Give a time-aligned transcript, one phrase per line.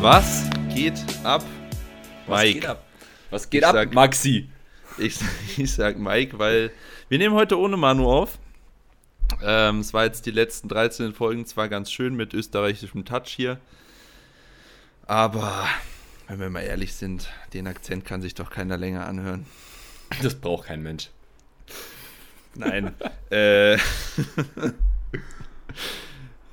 [0.00, 1.44] Was geht ab,
[2.26, 2.26] Mike?
[2.26, 2.84] Was geht ab,
[3.30, 4.48] Was geht ab sag, Maxi?
[4.96, 5.18] Ich,
[5.58, 6.70] ich sag Mike, weil
[7.10, 8.38] wir nehmen heute ohne Manu auf.
[9.42, 13.58] Ähm, es war jetzt die letzten 13 Folgen zwar ganz schön mit österreichischem Touch hier,
[15.06, 15.66] aber
[16.28, 19.44] wenn wir mal ehrlich sind, den Akzent kann sich doch keiner länger anhören.
[20.22, 21.10] Das braucht kein Mensch.
[22.54, 22.94] Nein.
[23.30, 23.74] äh,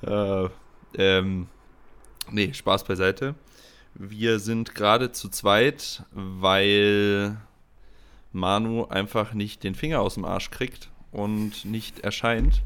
[0.01, 0.49] äh,
[0.97, 1.47] ähm,
[2.31, 3.35] nee, Spaß beiseite.
[3.95, 7.37] Wir sind gerade zu zweit, weil
[8.31, 12.61] Manu einfach nicht den Finger aus dem Arsch kriegt und nicht erscheint.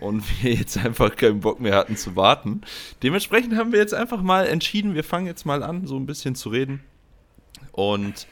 [0.00, 2.62] Und wir jetzt einfach keinen Bock mehr hatten zu warten.
[3.02, 6.34] Dementsprechend haben wir jetzt einfach mal entschieden, wir fangen jetzt mal an, so ein bisschen
[6.34, 6.80] zu reden.
[7.72, 8.26] Und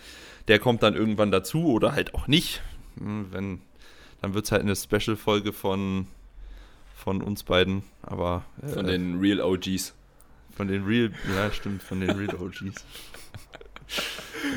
[0.49, 2.63] der kommt dann irgendwann dazu oder halt auch nicht.
[2.99, 3.61] Hm, wenn,
[4.21, 6.07] dann wird es halt eine Special-Folge von,
[6.95, 7.83] von uns beiden.
[8.03, 8.45] Aber.
[8.63, 9.95] Äh, von den Real OGs.
[10.57, 12.61] Von den Real, ja, stimmt, von den Real OGs.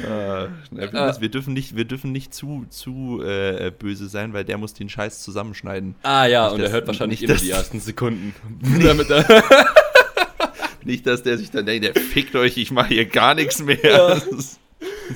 [0.03, 4.57] äh, wir, wir, dürfen nicht, wir dürfen nicht zu, zu äh, böse sein, weil der
[4.57, 5.95] muss den Scheiß zusammenschneiden.
[6.03, 8.33] Ah ja, nicht, und er hört wahrscheinlich nicht, immer die ersten Sekunden.
[8.61, 9.09] Nicht,
[10.83, 13.83] nicht, dass der sich dann denkt, der fickt euch, ich mache hier gar nichts mehr.
[13.83, 14.21] Ja.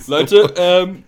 [0.08, 1.04] Leute, ähm,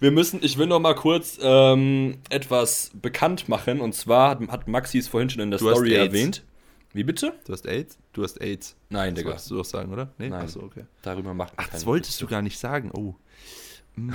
[0.00, 3.80] wir müssen, ich will noch mal kurz ähm, etwas bekannt machen.
[3.80, 6.42] Und zwar hat, Maxi es vorhin schon in der du Story erwähnt.
[6.92, 7.32] Wie bitte?
[7.46, 7.98] Du hast AIDS?
[8.12, 8.74] Du hast AIDS.
[8.88, 9.30] Nein, Digga.
[9.30, 10.12] Das wolltest du doch sagen, oder?
[10.18, 10.28] Nee?
[10.28, 10.42] Nein.
[10.42, 10.84] Achso, okay.
[11.02, 12.24] Darüber macht Ach, das wolltest Witze.
[12.26, 12.90] du gar nicht sagen.
[12.92, 13.14] Oh.
[13.94, 14.12] Mm.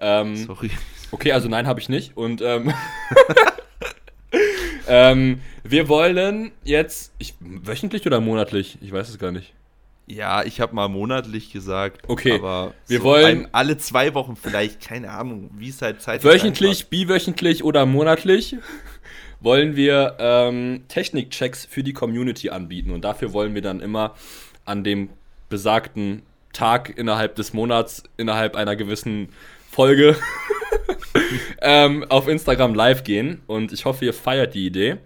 [0.00, 0.70] ähm, Sorry.
[1.10, 2.16] Okay, also nein, habe ich nicht.
[2.16, 2.72] Und ähm,
[4.88, 8.78] ähm, wir wollen jetzt, ich, wöchentlich oder monatlich?
[8.80, 9.54] Ich weiß es gar nicht.
[10.06, 12.08] Ja, ich habe mal monatlich gesagt.
[12.08, 12.36] Okay.
[12.36, 16.88] Aber wir so wollen alle zwei Wochen vielleicht, keine Ahnung, wie es halt Zeit Wöchentlich,
[16.88, 18.56] biwöchentlich oder monatlich
[19.40, 22.90] wollen wir ähm, Technikchecks für die Community anbieten.
[22.90, 24.14] Und dafür wollen wir dann immer
[24.64, 25.10] an dem
[25.48, 26.22] besagten
[26.52, 29.28] Tag innerhalb des Monats, innerhalb einer gewissen
[29.70, 30.16] Folge
[31.62, 33.42] ähm, auf Instagram live gehen.
[33.46, 34.96] Und ich hoffe, ihr feiert die Idee.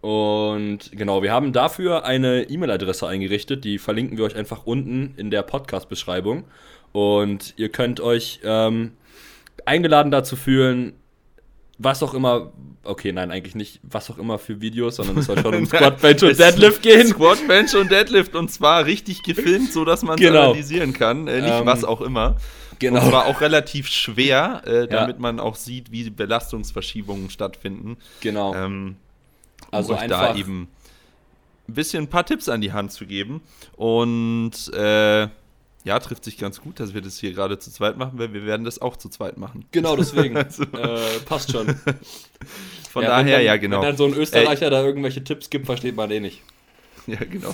[0.00, 5.30] Und genau, wir haben dafür eine E-Mail-Adresse eingerichtet, die verlinken wir euch einfach unten in
[5.30, 6.44] der Podcast-Beschreibung.
[6.90, 8.92] Und ihr könnt euch ähm,
[9.64, 10.94] eingeladen dazu fühlen,
[11.78, 12.52] was auch immer,
[12.84, 16.00] okay, nein, eigentlich nicht, was auch immer für Videos, sondern es soll schon um Squat,
[16.00, 17.06] Bench und Deadlift gehen.
[17.06, 20.50] Squat, Bench und Deadlift und zwar richtig gefilmt, sodass man es genau.
[20.50, 22.36] analysieren kann, äh, nicht ähm, was auch immer.
[22.78, 23.00] Genau.
[23.00, 25.20] Und zwar auch relativ schwer, äh, damit ja.
[25.20, 27.96] man auch sieht, wie Belastungsverschiebungen stattfinden.
[28.20, 28.54] Genau.
[28.54, 28.96] Ähm,
[29.70, 30.68] also euch da eben
[31.68, 33.40] ein bisschen ein paar Tipps an die Hand zu geben.
[33.76, 35.28] Und äh,
[35.84, 38.46] ja, trifft sich ganz gut, dass wir das hier gerade zu zweit machen, weil wir
[38.46, 39.64] werden das auch zu zweit machen.
[39.72, 40.36] Genau, deswegen.
[40.44, 41.66] also, äh, passt schon.
[42.90, 43.78] Von ja, daher, dann, ja, genau.
[43.78, 44.70] Wenn dann so ein Österreicher Ey.
[44.70, 46.42] da irgendwelche Tipps gibt, versteht man eh nicht.
[47.08, 47.52] Ja, genau.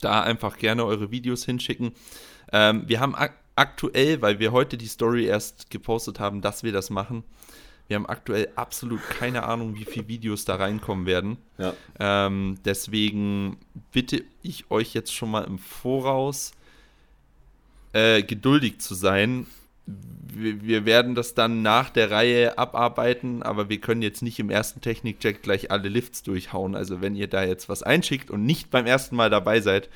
[0.00, 1.92] Da einfach gerne eure Videos hinschicken.
[2.50, 3.14] Ähm, wir haben
[3.56, 7.24] aktuell, weil wir heute die Story erst gepostet haben, dass wir das machen.
[7.86, 11.36] Wir haben aktuell absolut keine Ahnung, wie viele Videos da reinkommen werden.
[11.58, 11.74] Ja.
[11.98, 13.58] Ähm, deswegen
[13.92, 16.52] bitte ich euch jetzt schon mal im Voraus
[17.92, 19.46] äh, geduldig zu sein
[19.86, 24.50] wir, wir, werden das dann nach der Reihe abarbeiten, aber wir können jetzt nicht im
[24.50, 26.74] ersten Technikcheck gleich alle Lifts durchhauen.
[26.74, 29.90] Also wenn ihr da jetzt was einschickt und nicht beim ersten Mal dabei seid,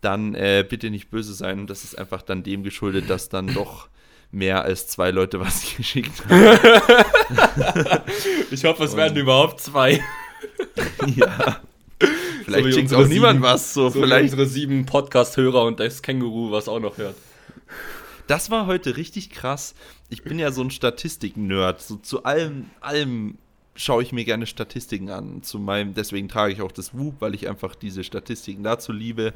[0.00, 1.66] dann äh, bitte nicht böse sein.
[1.66, 3.88] Das ist einfach dann dem geschuldet, dass dann doch
[4.30, 6.58] mehr als zwei Leute was geschickt haben.
[8.50, 10.02] ich hoffe, es und werden überhaupt zwei.
[11.16, 11.60] ja.
[12.44, 13.74] Vielleicht so schickt auch niemand was.
[13.74, 17.16] So, so vielleicht unsere sieben Podcast-Hörer und das Känguru, was auch noch hört.
[18.26, 19.74] Das war heute richtig krass.
[20.10, 21.80] Ich bin ja so ein Statistik-Nerd.
[21.82, 23.38] So, zu allem, allem
[23.78, 25.42] schaue ich mir gerne Statistiken an.
[25.42, 29.32] Zu meinem, deswegen trage ich auch das Whoop, weil ich einfach diese Statistiken dazu liebe.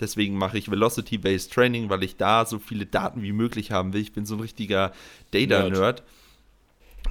[0.00, 4.00] Deswegen mache ich Velocity-Based Training, weil ich da so viele Daten wie möglich haben will.
[4.00, 4.92] Ich bin so ein richtiger
[5.30, 6.02] Data-Nerd.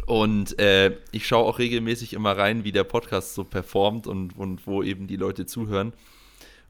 [0.07, 4.67] Und äh, ich schaue auch regelmäßig immer rein, wie der Podcast so performt und, und
[4.67, 5.93] wo eben die Leute zuhören.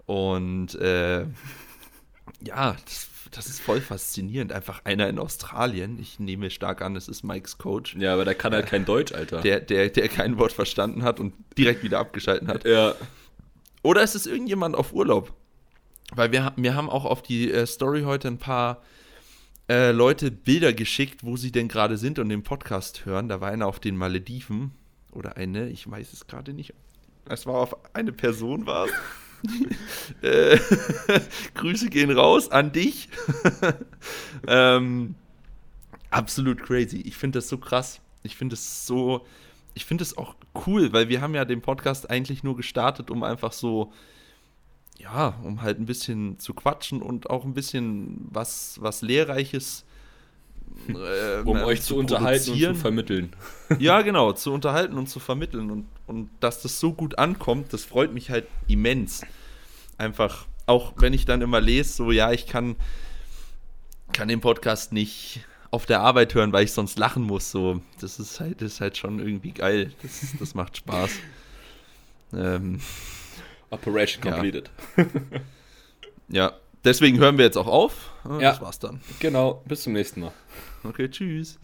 [0.06, 1.22] Und äh,
[2.42, 4.52] ja, das das ist voll faszinierend.
[4.52, 6.00] Einfach einer in Australien.
[6.00, 7.96] Ich nehme stark an, es ist Mikes Coach.
[7.96, 9.42] Ja, aber der kann halt kein Deutsch, Alter.
[9.42, 12.66] Der, der, der kein Wort verstanden hat und direkt wieder abgeschalten hat.
[12.66, 12.96] Ja.
[13.82, 15.34] Oder ist es irgendjemand auf Urlaub?
[16.16, 18.82] Weil wir, wir haben auch auf die äh, Story heute ein paar
[19.70, 23.30] äh, Leute Bilder geschickt, wo sie denn gerade sind und den Podcast hören.
[23.30, 24.72] Da war einer auf den Malediven.
[25.12, 26.74] Oder eine, ich weiß es gerade nicht.
[27.30, 28.92] Es war auf eine Person, war es.
[30.22, 30.57] Äh,
[31.54, 33.10] Grüße gehen raus an dich.
[34.48, 35.16] ähm,
[36.10, 37.01] absolut crazy.
[37.01, 38.00] Ich finde das so krass.
[38.24, 39.25] Ich finde es so,
[39.74, 40.36] ich finde es auch
[40.66, 43.92] cool, weil wir haben ja den Podcast eigentlich nur gestartet, um einfach so,
[44.98, 49.84] ja, um halt ein bisschen zu quatschen und auch ein bisschen was, was Lehrreiches
[50.88, 53.33] äh, um euch zu, zu unterhalten und zu vermitteln.
[53.80, 55.71] Ja, genau, zu unterhalten und zu vermitteln.
[55.71, 59.21] Und, und dass das so gut ankommt, das freut mich halt immens.
[59.98, 62.75] Einfach, auch wenn ich dann immer lese, so, ja, ich kann,
[64.12, 67.50] kann den Podcast nicht auf der Arbeit hören, weil ich sonst lachen muss.
[67.50, 69.92] So, das ist halt, das ist halt schon irgendwie geil.
[70.04, 71.12] Das, das macht Spaß.
[72.36, 72.80] Ähm,
[73.69, 74.71] Operation completed.
[74.98, 75.06] Ja.
[76.30, 76.54] ja,
[76.84, 78.12] deswegen hören wir jetzt auch auf.
[78.26, 79.02] Ja, das war's dann.
[79.20, 80.34] Genau, bis zum nächsten Mal.
[80.84, 81.60] Okay, tschüss.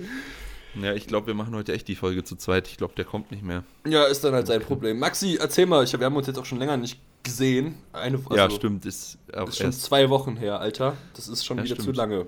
[0.76, 2.68] Ja, ich glaube, wir machen heute echt die Folge zu zweit.
[2.68, 3.64] Ich glaube, der kommt nicht mehr.
[3.88, 5.00] Ja, ist dann halt sein Problem.
[5.00, 7.76] Maxi, erzähl mal, ich, wir haben uns jetzt auch schon länger nicht gesehen.
[7.92, 8.86] Eine, also, ja, stimmt.
[8.86, 9.18] Ist,
[9.48, 10.96] ist schon zwei Wochen her, Alter.
[11.16, 11.90] Das ist schon ja, wieder stimmt.
[11.90, 12.28] zu lange.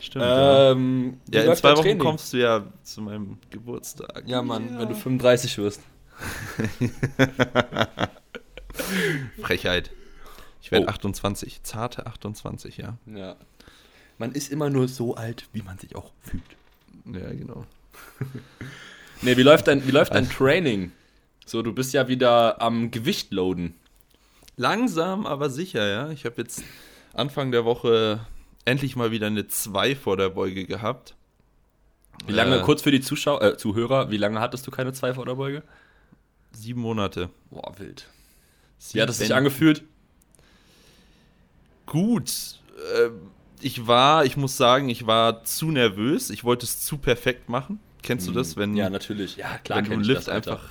[0.00, 0.24] Stimmt.
[0.26, 1.98] Ähm, ja, in zwei Wochen Training?
[1.98, 4.24] kommst du ja zu meinem Geburtstag.
[4.26, 4.80] Ja, Mann, ja.
[4.80, 5.82] wenn du 35 wirst.
[9.42, 9.90] Frechheit.
[10.62, 10.90] Ich werde oh.
[10.90, 11.62] 28.
[11.62, 12.96] Zarte 28, ja.
[13.06, 13.36] Ja.
[14.18, 16.42] Man ist immer nur so alt, wie man sich auch fühlt.
[17.06, 17.64] Ja, genau.
[19.22, 20.92] nee, wie läuft dein, wie läuft dein Training?
[21.46, 23.74] So, du bist ja wieder am Gewicht loaden.
[24.56, 26.10] Langsam, aber sicher, ja.
[26.10, 26.62] Ich habe jetzt
[27.14, 28.20] Anfang der Woche
[28.64, 31.14] endlich mal wieder eine 2 vor der Beuge gehabt.
[32.26, 35.14] Wie lange, äh, kurz für die Zuschauer, äh, Zuhörer, wie lange hattest du keine 2
[35.14, 35.62] vor der Beuge?
[36.52, 37.30] Sieben Monate.
[37.50, 38.06] Boah, wild.
[38.78, 39.82] Sieben wie hat es sich angefühlt?
[41.90, 42.30] Gut.
[42.94, 43.10] Äh,
[43.60, 46.30] ich war, ich muss sagen, ich war zu nervös.
[46.30, 47.80] Ich wollte es zu perfekt machen.
[48.02, 49.36] Kennst du das, wenn Ja, natürlich.
[49.36, 50.62] Ja, klar, wenn du einen Lift das, einfach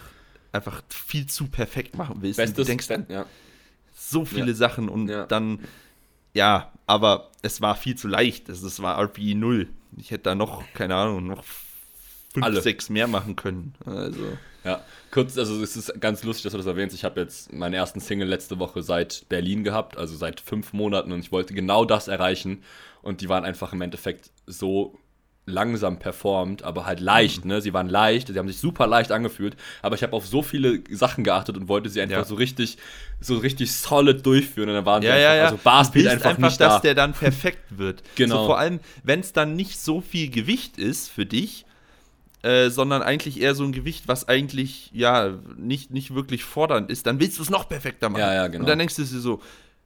[0.52, 2.38] einfach viel zu perfekt machen willst.
[2.38, 3.26] Bestes, du denkst dann ja.
[3.94, 4.54] so viele ja.
[4.56, 5.26] Sachen und ja.
[5.26, 5.60] dann
[6.34, 8.50] ja, aber es war viel zu leicht.
[8.50, 9.68] Es, es war RPE 0.
[9.98, 11.44] Ich hätte da noch, keine Ahnung, noch
[12.40, 12.62] fünf, Alle.
[12.62, 13.74] sechs mehr machen können.
[13.86, 14.38] Also.
[14.64, 14.82] Ja,
[15.12, 16.96] kurz, also es ist ganz lustig, dass du das erwähnst.
[16.96, 21.12] Ich habe jetzt meinen ersten Single letzte Woche seit Berlin gehabt, also seit fünf Monaten
[21.12, 22.64] und ich wollte genau das erreichen.
[23.02, 25.00] Und die waren einfach im Endeffekt so
[25.50, 27.62] langsam performt, aber halt leicht, ne?
[27.62, 30.84] Sie waren leicht, sie haben sich super leicht angefühlt, aber ich habe auf so viele
[30.92, 32.24] Sachen geachtet und wollte sie einfach ja.
[32.24, 32.78] so richtig,
[33.20, 35.44] so richtig solid durchführen und dann waren ja, sie ja, einfach, ja.
[35.46, 36.80] also Barspeed einfach, einfach nicht dass da.
[36.80, 38.04] der dann perfekt wird.
[38.16, 38.42] genau.
[38.42, 41.66] So, vor allem, wenn es dann nicht so viel Gewicht ist für dich,
[42.42, 47.06] äh, sondern eigentlich eher so ein Gewicht, was eigentlich ja nicht, nicht wirklich fordernd ist,
[47.06, 48.22] dann willst du es noch perfekter machen.
[48.22, 48.64] Ja, ja, genau.
[48.64, 49.42] Und dann denkst du dir so,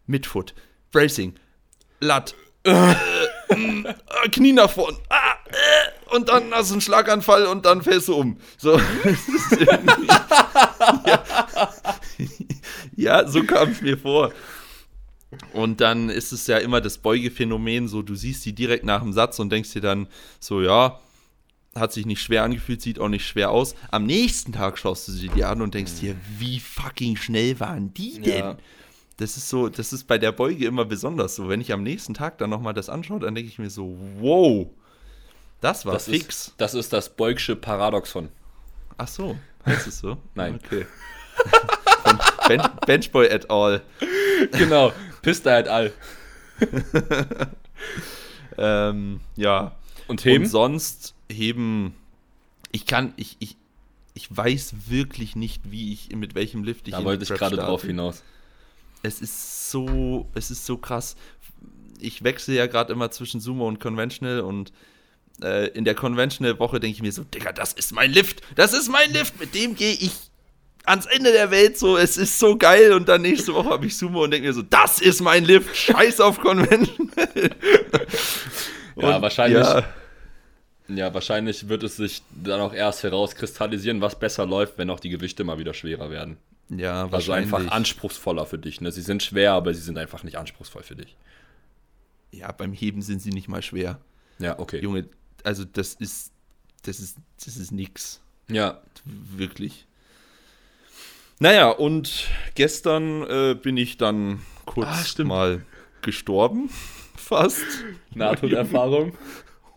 [0.05, 0.53] Midfoot,
[0.91, 1.33] Bracing,
[1.99, 3.93] Lat, äh, äh,
[4.31, 8.15] Knie nach vorn, ah, äh, und dann hast du einen Schlaganfall und dann fällst du
[8.15, 8.37] um.
[8.57, 8.79] So.
[9.65, 11.23] ja.
[12.95, 14.31] ja, so kam es mir vor.
[15.53, 19.13] Und dann ist es ja immer das Beugephänomen, so du siehst die direkt nach dem
[19.13, 20.07] Satz und denkst dir dann
[20.39, 20.99] so, ja,
[21.75, 23.75] hat sich nicht schwer angefühlt, sieht auch nicht schwer aus.
[23.91, 27.93] Am nächsten Tag schaust du sie dir an und denkst dir, wie fucking schnell waren
[27.93, 28.37] die denn?
[28.37, 28.57] Ja.
[29.17, 31.47] Das ist so, das ist bei der Beuge immer besonders so.
[31.47, 34.67] Wenn ich am nächsten Tag dann nochmal das anschaue, dann denke ich mir so, wow,
[35.61, 36.47] das war das fix.
[36.47, 38.29] Ist, das ist das Beugsche Paradoxon.
[38.97, 40.17] Ach so, heißt es so?
[40.35, 40.59] Nein.
[40.63, 40.85] Okay.
[42.47, 43.81] ben Benchboy et al.
[44.51, 44.91] Genau,
[45.21, 45.93] Pista et al.
[48.57, 49.75] ähm, ja.
[50.07, 50.43] Und heben?
[50.43, 51.93] Und sonst heben.
[52.71, 53.57] Ich kann, ich, ich,
[54.13, 57.83] ich weiß wirklich nicht, wie ich, mit welchem Lift ich Da wollte ich gerade drauf
[57.83, 58.23] hinaus
[59.03, 61.15] es ist so, es ist so krass.
[61.99, 64.71] Ich wechsle ja gerade immer zwischen Sumo und Conventional und
[65.41, 68.89] äh, in der Conventional-Woche denke ich mir so, Digga, das ist mein Lift, das ist
[68.89, 70.11] mein Lift, mit dem gehe ich
[70.85, 73.97] ans Ende der Welt so, es ist so geil und dann nächste Woche habe ich
[73.97, 77.51] Sumo und denke mir so, das ist mein Lift, scheiß auf Conventional.
[78.95, 79.63] ja, wahrscheinlich.
[79.63, 79.83] Ja.
[80.97, 85.09] Ja, wahrscheinlich wird es sich dann auch erst herauskristallisieren, was besser läuft, wenn auch die
[85.09, 86.37] Gewichte mal wieder schwerer werden.
[86.69, 88.81] Ja, also einfach anspruchsvoller für dich.
[88.81, 88.91] Ne?
[88.91, 91.15] Sie sind schwer, aber sie sind einfach nicht anspruchsvoll für dich.
[92.31, 93.99] Ja, beim Heben sind sie nicht mal schwer.
[94.39, 94.81] Ja, okay.
[94.81, 95.07] Junge,
[95.43, 96.31] also das ist,
[96.83, 98.21] das ist, das ist nix.
[98.47, 98.81] Ja.
[99.05, 99.85] Wirklich.
[101.39, 105.65] Naja, und gestern äh, bin ich dann kurz ah, mal
[106.01, 106.69] gestorben.
[107.15, 107.65] Fast.
[108.13, 109.17] Nahtoderfahrung.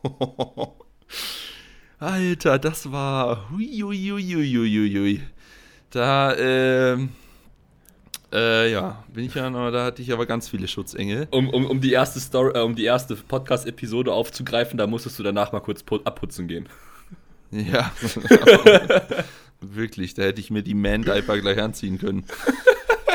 [1.99, 3.51] Alter, das war.
[3.51, 5.23] Hui, hui, hui, hui, hui.
[5.91, 6.99] Da, äh,
[8.33, 11.29] äh, ja, bin ich ja noch, da hatte ich aber ganz viele Schutzengel.
[11.31, 15.23] Um, um, um die erste Story, äh, um die erste Podcast-Episode aufzugreifen, da musstest du
[15.23, 16.69] danach mal kurz abputzen gehen.
[17.51, 17.93] Ja.
[19.61, 22.27] Wirklich, da hätte ich mir die Man-Diaper gleich anziehen können.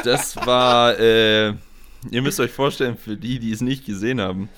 [0.03, 1.49] Das war, äh,
[2.09, 4.49] ihr müsst euch vorstellen, für die, die es nicht gesehen haben,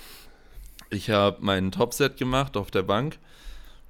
[0.94, 3.18] Ich habe mein Topset gemacht auf der Bank.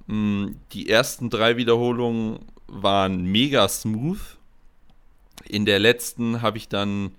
[0.06, 4.20] Mm, Die ersten drei Wiederholungen waren mega smooth.
[5.46, 7.12] In der letzten habe ich dann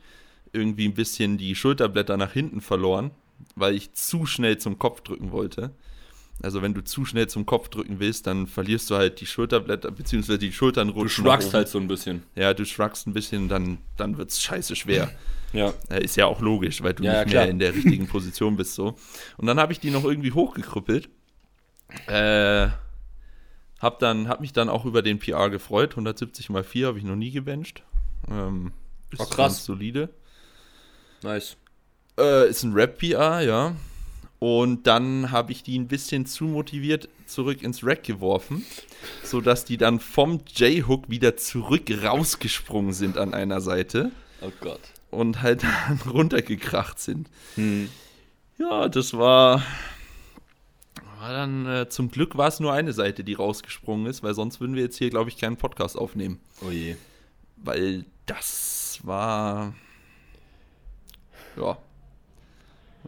[0.54, 3.12] irgendwie ein bisschen die Schulterblätter nach hinten verloren,
[3.56, 5.72] weil ich zu schnell zum Kopf drücken wollte.
[6.44, 9.90] Also wenn du zu schnell zum Kopf drücken willst, dann verlierst du halt die Schulterblätter,
[9.92, 11.24] beziehungsweise die Schultern Du rutschen.
[11.24, 12.24] nach schruggst halt so ein bisschen.
[12.36, 15.10] Ja, du schruggst ein bisschen, dann, dann wird es scheiße schwer.
[15.54, 15.74] Ja.
[15.90, 17.48] Äh, Ist ja auch logisch, weil du Ja, ja, nicht mehr klar.
[17.52, 18.96] in der richtigen Position bist so.
[19.38, 21.08] Und dann habe ich die noch irgendwie hochgekrüppelt.
[22.08, 22.68] Äh,
[23.80, 25.92] hab, dann, hab mich dann auch über den PR gefreut.
[25.92, 27.84] 170 mal 4 habe ich noch nie gebencht.
[28.30, 28.74] Ähm,
[29.12, 29.36] ist Oh, krass.
[29.38, 30.10] ganz solide.
[31.24, 31.56] Nice.
[32.20, 33.76] Äh, ist ein Rap-PR, ja.
[34.40, 38.66] Und dann habe ich die ein bisschen zu motiviert zurück ins Rack geworfen,
[39.24, 44.12] sodass die dann vom J-Hook wieder zurück rausgesprungen sind an einer Seite
[44.42, 44.82] Oh Gott.
[45.10, 47.30] und halt dann runtergekracht sind.
[47.56, 47.90] Hm.
[48.58, 49.64] Ja, das war.
[51.20, 54.60] War dann, äh, zum Glück war es nur eine Seite, die rausgesprungen ist, weil sonst
[54.60, 56.40] würden wir jetzt hier, glaube ich, keinen Podcast aufnehmen.
[56.62, 56.98] Oh je.
[57.58, 59.74] Weil das war.
[61.58, 61.78] Ja.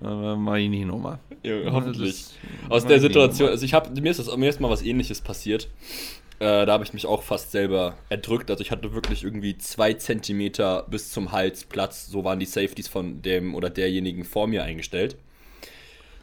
[0.04, 1.20] Äh, mach ich nicht nochmal.
[1.44, 2.12] Ja, hoffentlich.
[2.12, 5.22] Das- Aus der Situation, also ich habe mir ist das mir ist mal was ähnliches
[5.22, 5.68] passiert.
[6.40, 8.52] Äh, da habe ich mich auch fast selber erdrückt.
[8.52, 12.08] Also ich hatte wirklich irgendwie zwei Zentimeter bis zum Hals Platz.
[12.08, 15.16] So waren die Safeties von dem oder derjenigen vor mir eingestellt.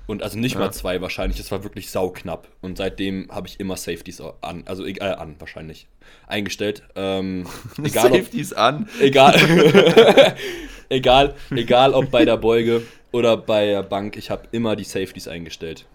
[0.07, 0.61] Und also nicht Ja.
[0.61, 2.47] mal zwei wahrscheinlich, es war wirklich sauknapp.
[2.61, 5.89] Und seitdem habe ich immer Safeties an, also äh, an wahrscheinlich,
[6.29, 6.83] eingestellt.
[6.95, 7.47] Ähm,
[7.83, 8.89] egal, ob, Safeties an.
[9.01, 9.35] egal,
[10.91, 12.83] egal, egal ob bei der Beuge
[13.15, 15.87] oder bei der Bank, ich habe immer die Safeties eingestellt.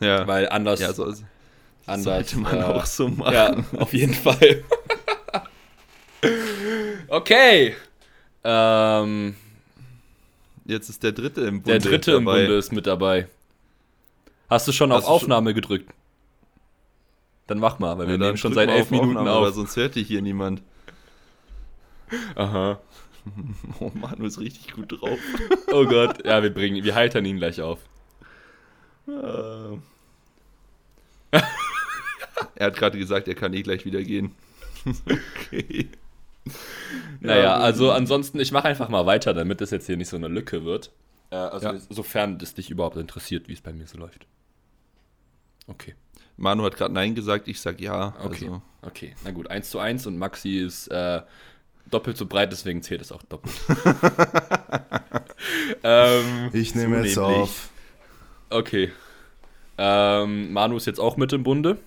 [0.00, 0.26] Ja.
[0.26, 1.04] Weil anders, ja, so,
[1.86, 3.32] anders sollte man äh, auch so machen.
[3.32, 4.62] Ja, auf jeden Fall.
[7.08, 7.74] okay.
[8.44, 9.34] Ähm,
[10.66, 12.24] Jetzt ist der dritte im Bunde der dritte im.
[12.26, 13.28] Bunde ist mit dabei.
[14.50, 15.90] Hast du schon Hast auf du schon- Aufnahme gedrückt?
[17.46, 19.54] Dann mach mal, weil wir Ja, dann nehmen schon seit elf Minuten Aufnahme, aber auf.
[19.54, 20.62] sonst hört dich hier niemand.
[22.34, 22.78] Aha.
[23.80, 25.18] Oh, Manu ist richtig gut drauf.
[25.72, 26.24] Oh Gott.
[26.26, 27.78] Ja, wir bringen, wir heitern ihn gleich auf.
[29.08, 29.76] Äh.
[32.56, 34.34] er hat gerade gesagt, er kann eh gleich wieder gehen.
[35.06, 35.88] okay.
[37.20, 40.16] Naja, Ja, also ansonsten, ich mache einfach mal weiter, damit das jetzt hier nicht so
[40.16, 40.90] eine Lücke wird.
[41.30, 41.78] Äh, also Ja.
[41.88, 44.26] sofern es dich überhaupt interessiert, wie es bei mir so läuft.
[45.68, 45.94] Okay.
[46.36, 48.14] Manu hat gerade Nein gesagt, ich sag ja.
[48.20, 48.46] Okay.
[48.46, 51.22] Also, Okay, na gut, 1 zu 1 und Maxi ist äh,
[51.92, 53.54] doppelt so breit, deswegen zählt es auch doppelt.
[55.82, 57.18] ähm, Ich nehme So jetzt nämlich.
[57.18, 57.68] auf.
[58.50, 58.92] okay.
[59.78, 61.78] Ähm, Manu ist jetzt auch mit im Bunde.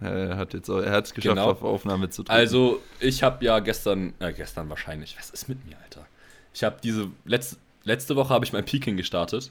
[0.00, 1.50] er hat jetzt er hat es geschafft, Genau.
[1.50, 2.32] auf Aufnahme zu drücken.
[2.36, 6.06] Also, ich habe ja gestern, äh, gestern wahrscheinlich, was ist mit mir, Alter?
[6.54, 9.50] Ich habe diese, letzte, letzte Woche habe ich mein Peking gestartet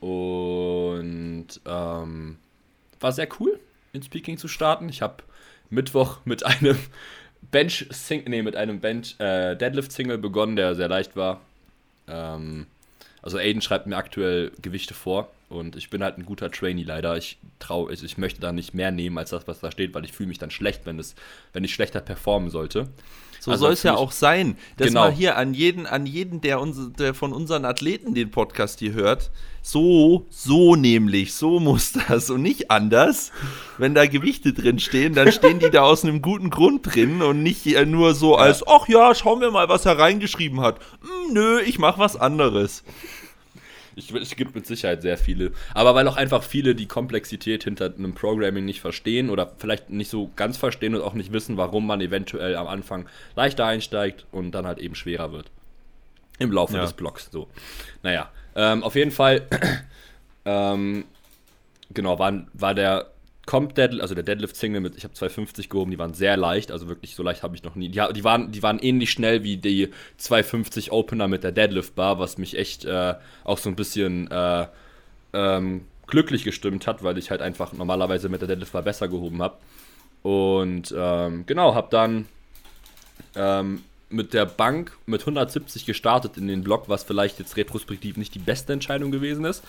[0.00, 2.36] und ähm,
[3.00, 3.58] war sehr cool,
[3.92, 4.88] ins Peking zu starten.
[4.88, 5.22] Ich habe
[5.70, 6.78] Mittwoch mit einem
[7.42, 11.40] Bench, Sing nee, mit einem Bench, äh, Deadlift Single begonnen, der sehr leicht war.
[12.06, 12.66] Ähm,
[13.22, 17.16] also Aiden schreibt mir aktuell Gewichte vor und ich bin halt ein guter Trainee leider.
[17.16, 20.04] Ich trau, ich, ich möchte da nicht mehr nehmen als das, was da steht, weil
[20.04, 21.14] ich fühle mich dann schlecht, wenn es,
[21.52, 22.88] wenn ich schlechter performen sollte.
[23.40, 24.56] So also soll es ja auch sein.
[24.76, 25.02] Das Genau.
[25.02, 28.92] mal hier an jeden, an jeden, der, uns, der von unseren Athleten den Podcast hier
[28.92, 29.30] hört.
[29.62, 33.32] So, so nämlich, so muss das und nicht anders.
[33.76, 37.42] Wenn da Gewichte drin stehen, dann stehen die da aus einem guten Grund drin und
[37.42, 40.78] nicht nur so als, ach ja, schauen wir mal, was er reingeschrieben hat.
[41.02, 42.82] Hm, nö, ich mach was anderes.
[43.98, 45.52] Ich, es gibt mit Sicherheit sehr viele.
[45.74, 50.10] Aber weil auch einfach viele die Komplexität hinter einem Programming nicht verstehen oder vielleicht nicht
[50.10, 54.52] so ganz verstehen und auch nicht wissen, warum man eventuell am Anfang leichter einsteigt und
[54.52, 55.50] dann halt eben schwerer wird.
[56.38, 56.82] Im Laufe Ja.
[56.82, 57.28] des Blocks.
[57.32, 57.48] So.
[58.02, 59.42] Naja, ähm, auf jeden Fall,
[60.44, 61.04] ähm,
[61.92, 63.10] genau, war, war der
[63.48, 66.70] Comp Deadlift, also der Deadlift Single mit, ich habe 250 gehoben, die waren sehr leicht,
[66.70, 67.88] also wirklich so leicht habe ich noch nie.
[67.88, 69.88] Die, die, waren, die waren ähnlich schnell wie die
[70.18, 73.14] 250 Opener mit der Deadlift Bar, was mich echt äh,
[73.44, 74.66] auch so ein bisschen äh,
[75.32, 79.40] ähm, glücklich gestimmt hat, weil ich halt einfach normalerweise mit der Deadlift Bar besser gehoben
[79.40, 79.56] habe.
[80.22, 82.28] Und ähm, genau, habe dann
[83.34, 88.34] ähm, mit der Bank mit 170 gestartet in den Block, was vielleicht jetzt retrospektiv nicht
[88.34, 89.62] die beste Entscheidung gewesen ist,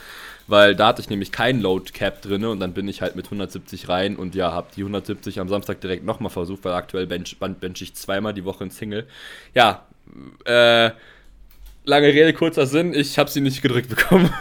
[0.47, 3.25] weil da hatte ich nämlich kein Load Cap drin und dann bin ich halt mit
[3.25, 7.37] 170 rein und ja, habe die 170 am Samstag direkt nochmal versucht, weil aktuell bench,
[7.37, 9.07] bench ich zweimal die Woche in Single.
[9.53, 9.85] Ja,
[10.45, 10.91] äh,
[11.83, 14.33] lange Rede, kurzer Sinn, ich habe sie nicht gedrückt bekommen.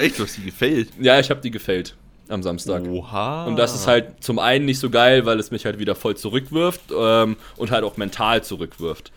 [0.00, 0.90] Echt, du hast die gefällt.
[1.00, 1.94] ja, ich habe die gefällt
[2.28, 2.84] am Samstag.
[2.86, 3.46] Oha.
[3.46, 6.16] Und das ist halt zum einen nicht so geil, weil es mich halt wieder voll
[6.16, 9.12] zurückwirft ähm, und halt auch mental zurückwirft.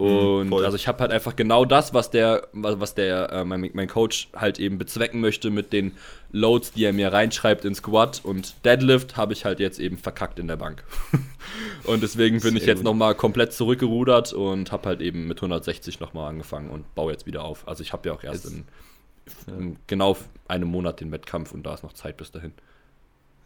[0.00, 0.64] Und voll.
[0.64, 4.30] also ich habe halt einfach genau das, was der, was der, äh, mein, mein Coach
[4.34, 5.92] halt eben bezwecken möchte mit den
[6.32, 10.38] Loads, die er mir reinschreibt in Squat und Deadlift, habe ich halt jetzt eben verkackt
[10.38, 10.84] in der Bank.
[11.84, 16.30] und deswegen bin ich jetzt nochmal komplett zurückgerudert und habe halt eben mit 160 nochmal
[16.30, 17.68] angefangen und baue jetzt wieder auf.
[17.68, 18.64] Also ich habe ja auch erst Jetzt- in,
[19.46, 20.16] in genau
[20.48, 22.52] einem Monat den Wettkampf und da ist noch Zeit bis dahin.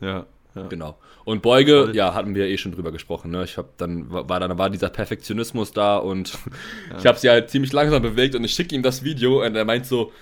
[0.00, 0.26] Ja.
[0.54, 0.66] ja.
[0.68, 0.98] Genau.
[1.24, 3.30] Und Beuge, ja, hatten wir eh schon drüber gesprochen.
[3.30, 3.44] Ne?
[3.44, 6.38] Ich habe dann war dann war dieser Perfektionismus da und
[6.98, 9.64] ich habe sie halt ziemlich langsam bewegt und ich schicke ihm das Video und er
[9.64, 10.12] meint so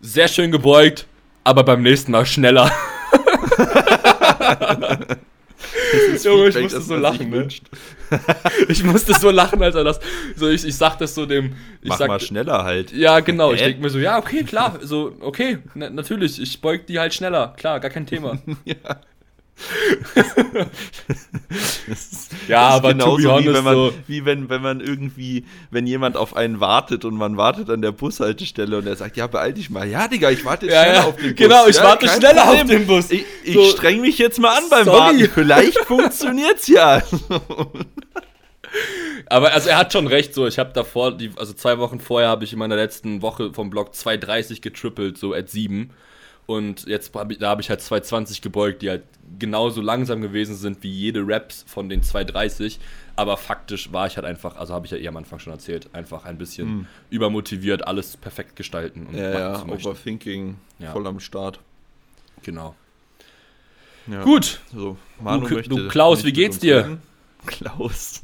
[0.00, 1.06] sehr schön gebeugt,
[1.44, 2.70] aber beim nächsten Mal schneller.
[6.14, 7.48] Ist Junge, ich Feedback, musste das so lachen, ne?
[8.68, 10.00] ich musste so lachen, als er das
[10.36, 12.92] so ich, ich sag das so dem ich Mach sag, mal schneller halt.
[12.92, 13.52] ja, genau.
[13.52, 13.66] Ich Hä?
[13.66, 14.78] denke mir so, ja, okay, klar.
[14.82, 16.40] So, okay, na, natürlich.
[16.40, 17.54] Ich beug die halt schneller.
[17.56, 18.38] Klar, gar kein Thema.
[18.64, 18.74] ja.
[22.48, 24.62] Ja, Das ist aber to be genauso wie honest, wenn man, so- wie wenn, wenn
[24.62, 28.96] man irgendwie, wenn jemand auf einen wartet und man wartet an der Bushaltestelle und er
[28.96, 29.88] sagt, ja, beeil dich mal.
[29.88, 31.36] Ja, Digga, ich warte jetzt Ja, schneller ja, auf den Bus.
[31.36, 32.68] genau, ich ja, warte schneller auf Problem.
[32.68, 33.10] den Bus.
[33.10, 33.64] Ich, ich So.
[33.70, 34.98] streng mich jetzt mal an beim Sorry.
[34.98, 35.30] Warten.
[35.32, 37.02] Vielleicht funktioniert's ja.
[39.26, 42.28] Aber also er hat schon recht, so ich habe davor, die, also zwei Wochen vorher
[42.28, 45.90] habe ich in meiner letzten Woche vom Block 2,30 getrippelt, so at 7.
[46.46, 49.04] Und jetzt hab ich, da habe ich halt 2,20 gebeugt, die halt
[49.38, 52.78] genauso langsam gewesen sind wie jede Raps von den 2,30.
[53.16, 55.88] Aber faktisch war ich halt einfach, also habe ich ja eh am Anfang schon erzählt,
[55.94, 59.06] einfach ein bisschen übermotiviert, alles perfekt gestalten.
[59.06, 59.64] Und Ja, ja.
[59.64, 60.92] Overthinking Ja.
[60.92, 61.60] voll am Start.
[62.42, 62.74] Genau.
[64.06, 64.22] Ja.
[64.22, 66.78] Gut, So, Manu Du- du Klaus, wie geht's dir?
[66.84, 67.02] reden.
[67.46, 68.20] Klaus.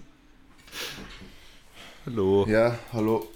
[2.05, 2.47] Hallo.
[2.47, 3.27] Ja, hallo.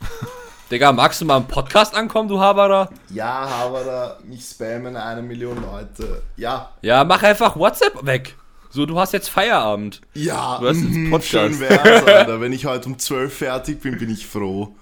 [0.70, 2.90] Digga, magst du mal im Podcast ankommen, du Haberer?
[3.10, 6.22] Ja, aber da mich spammen eine Million Leute.
[6.36, 6.72] Ja.
[6.82, 8.34] Ja, mach einfach WhatsApp weg.
[8.70, 10.00] So, du hast jetzt Feierabend.
[10.14, 11.30] Ja, Du hast jetzt mhm, Podcast.
[11.30, 12.40] schön wär's, Alter.
[12.40, 14.74] Wenn ich heute um 12 fertig bin, bin ich froh.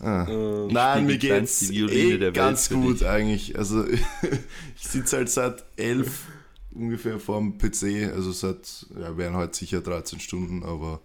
[0.00, 0.24] Ah.
[0.24, 3.56] spiel Nein, mir geht's eh Welt ganz für gut eigentlich.
[3.56, 3.86] Also
[4.76, 6.26] ich sitze halt seit 11
[6.74, 8.12] ungefähr vorm PC.
[8.14, 11.00] Also seit, ja, wären heute sicher 13 Stunden, aber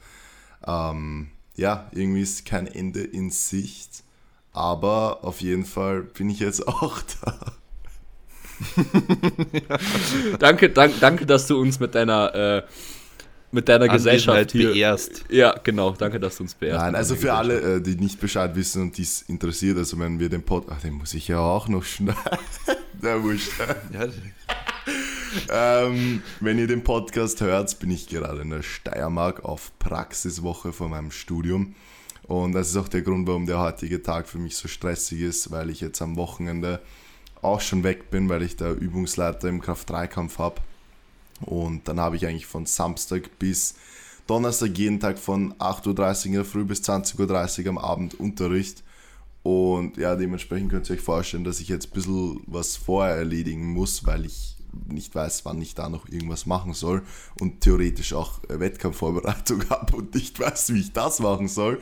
[0.67, 4.03] ähm, ja, irgendwie ist kein Ende in Sicht.
[4.53, 7.53] Aber auf jeden Fall bin ich jetzt auch da.
[10.39, 12.63] Danke, dank, danke, dass du uns mit deiner, äh,
[13.51, 14.71] mit deiner Gesellschaft hier.
[14.71, 15.25] beehrst.
[15.29, 15.91] Ja, genau.
[15.91, 16.81] Danke, dass du uns beehrst.
[16.81, 20.29] Nein, also für alle, äh, die nicht Bescheid wissen und dies interessiert, also wenn wir
[20.29, 20.65] den Pod...
[20.71, 22.17] Ach, den muss ich ja auch noch schneiden.
[23.03, 23.51] Der wurscht.
[23.93, 24.07] Ja,
[25.49, 30.91] ähm, wenn ihr den Podcast hört, bin ich gerade in der Steiermark auf Praxiswoche von
[30.91, 31.75] meinem Studium.
[32.23, 35.51] Und das ist auch der Grund, warum der heutige Tag für mich so stressig ist,
[35.51, 36.81] weil ich jetzt am Wochenende
[37.41, 40.61] auch schon weg bin, weil ich da Übungsleiter im Kraft-3-Kampf habe.
[41.41, 43.75] Und dann habe ich eigentlich von Samstag bis
[44.25, 48.83] Donnerstag jeden Tag von 8.30 Uhr in der Früh bis 20.30 Uhr am Abend Unterricht.
[49.43, 53.67] Und ja, dementsprechend könnt ihr euch vorstellen, dass ich jetzt ein bisschen was vorher erledigen
[53.67, 54.56] muss, weil ich
[54.87, 57.01] nicht weiß, wann ich da noch irgendwas machen soll
[57.39, 61.81] und theoretisch auch äh, Wettkampfvorbereitung habe und nicht weiß, wie ich das machen soll.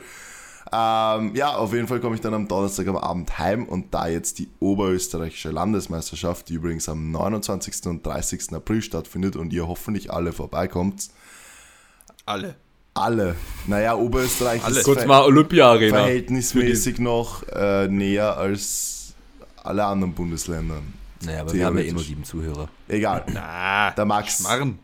[0.72, 4.08] Ähm, ja, auf jeden Fall komme ich dann am Donnerstag am Abend heim und da
[4.08, 7.86] jetzt die oberösterreichische Landesmeisterschaft, die übrigens am 29.
[7.86, 8.52] und 30.
[8.52, 11.08] April stattfindet und ihr hoffentlich alle vorbeikommt,
[12.24, 12.56] alle.
[12.94, 13.36] alle,
[13.68, 14.78] naja, Oberösterreich Alle.
[14.80, 15.98] ist Kurz ver- mal Olympia-Arena.
[15.98, 19.14] verhältnismäßig noch äh, näher als
[19.62, 20.78] alle anderen Bundesländer.
[21.24, 22.68] Naja, aber wir haben ja eh nur sieben Zuhörer.
[22.88, 23.24] Egal.
[23.32, 24.38] Na, Der Max.
[24.38, 24.78] Schmarren.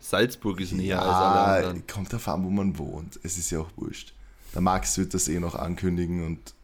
[0.00, 1.86] Salzburg ist näher als alle Ja, anderen.
[1.86, 3.18] kommt davon an, wo man wohnt.
[3.22, 4.12] Es ist ja auch wurscht.
[4.54, 6.54] Der Max wird das eh noch ankündigen und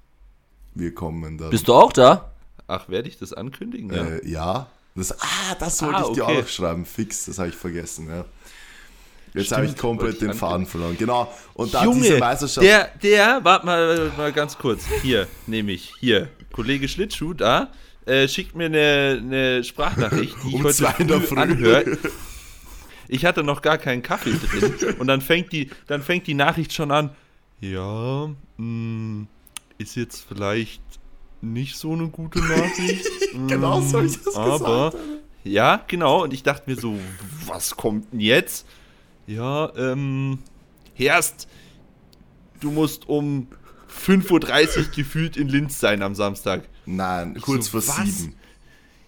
[0.74, 1.50] wir kommen dann.
[1.50, 2.31] Bist du auch da?
[2.66, 3.92] Ach, werde ich das ankündigen?
[3.94, 4.05] Ja.
[4.05, 4.66] Äh, ja.
[4.94, 6.37] Das, ah, das wollte Ah, ich dir okay.
[6.38, 6.85] auch noch schreiben.
[6.87, 8.09] Fix, das habe ich vergessen.
[8.09, 8.24] Ja.
[9.35, 10.38] Jetzt habe ich komplett ich den ankündigen.
[10.50, 10.96] Faden verloren.
[10.98, 11.33] Genau.
[11.55, 12.66] Und da diese Junge, Meisterschaft.
[12.66, 14.85] der, der, warte mal, warte mal ganz kurz.
[15.02, 16.29] Hier, nehme ich, hier.
[16.52, 17.70] Kollege Schlittschuh da,
[18.07, 21.38] äh, schickt mir eine, eine Sprachnachricht, die ich Um heute früh Früh.
[21.38, 21.99] anhöre.
[23.09, 24.97] Ich hatte noch gar keinen Kaffee drin.
[24.99, 27.11] Und dann fängt die, dann fängt die Nachricht schon an.
[27.61, 29.27] Ja, mh,
[29.79, 30.83] ist jetzt vielleicht
[31.40, 33.07] nicht so eine gute Nachricht.
[33.49, 35.05] Genau so hab mm, ich das aber, gesagt.
[35.45, 36.23] Ja, genau.
[36.23, 36.99] Und ich dachte mir so,
[37.45, 38.66] was kommt denn jetzt?
[39.27, 40.38] Ja, ähm,
[40.95, 41.47] Herst,
[42.61, 43.49] du musst um
[43.90, 46.66] 5.30 Uhr gefühlt in Linz sein am Samstag.
[46.87, 48.18] Nein, kurz so, vor was?
[48.18, 48.35] sieben.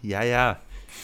[0.03, 0.61] Ja, ja,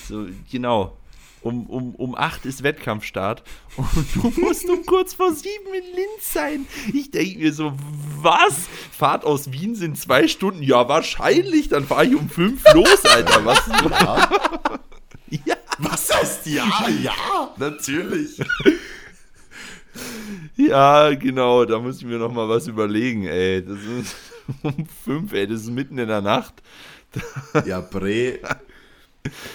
[0.09, 0.97] so, genau.
[1.41, 3.43] Um, um, um 8 ist Wettkampfstart
[3.77, 6.67] und du musst um kurz vor 7 in Linz sein.
[6.95, 7.75] Ich denke mir so,
[8.23, 8.67] was?
[8.91, 10.63] Fahrt aus Wien sind zwei Stunden?
[10.63, 11.69] Ja, wahrscheinlich.
[11.69, 13.45] Dann fahre ich um 5 los, Alter.
[13.45, 13.61] Was?
[15.29, 15.57] ja.
[15.79, 16.65] Was heißt ja?
[17.03, 17.13] Ja,
[17.59, 18.39] natürlich.
[20.57, 23.63] Ja, genau, da muss ich mir noch mal was überlegen, ey.
[23.63, 24.17] Das ist
[24.63, 26.55] um fünf, ey, das ist mitten in der Nacht.
[27.67, 28.41] Ja, Bre,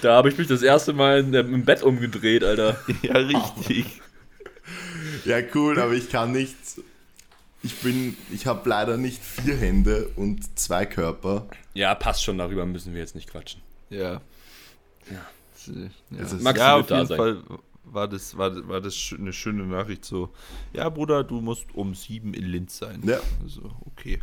[0.01, 2.79] Da habe ich mich das erste Mal in im Bett umgedreht, Alter.
[3.01, 3.99] Ja, richtig.
[5.25, 6.55] ja cool, aber ich kann nicht.
[7.61, 11.47] Ich bin, ich habe leider nicht vier Hände und zwei Körper.
[11.73, 13.61] Ja, passt schon, darüber müssen wir jetzt nicht quatschen.
[13.89, 14.21] Ja.
[15.11, 15.27] Ja.
[15.67, 17.17] Ja, Es ist- Max, ja du auf jeden sein.
[17.17, 17.43] Fall
[17.83, 20.29] war das, war, war das eine schöne Nachricht so.
[20.71, 23.01] Ja, Bruder, du musst um sieben in Linz sein.
[23.03, 23.19] Ja.
[23.43, 24.21] Also, okay.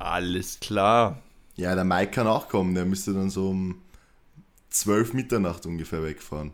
[0.00, 1.20] Alles klar.
[1.56, 3.82] Ja, der Mike kann auch kommen, der müsste dann so um
[4.70, 6.52] 12 Mitternacht ungefähr wegfahren.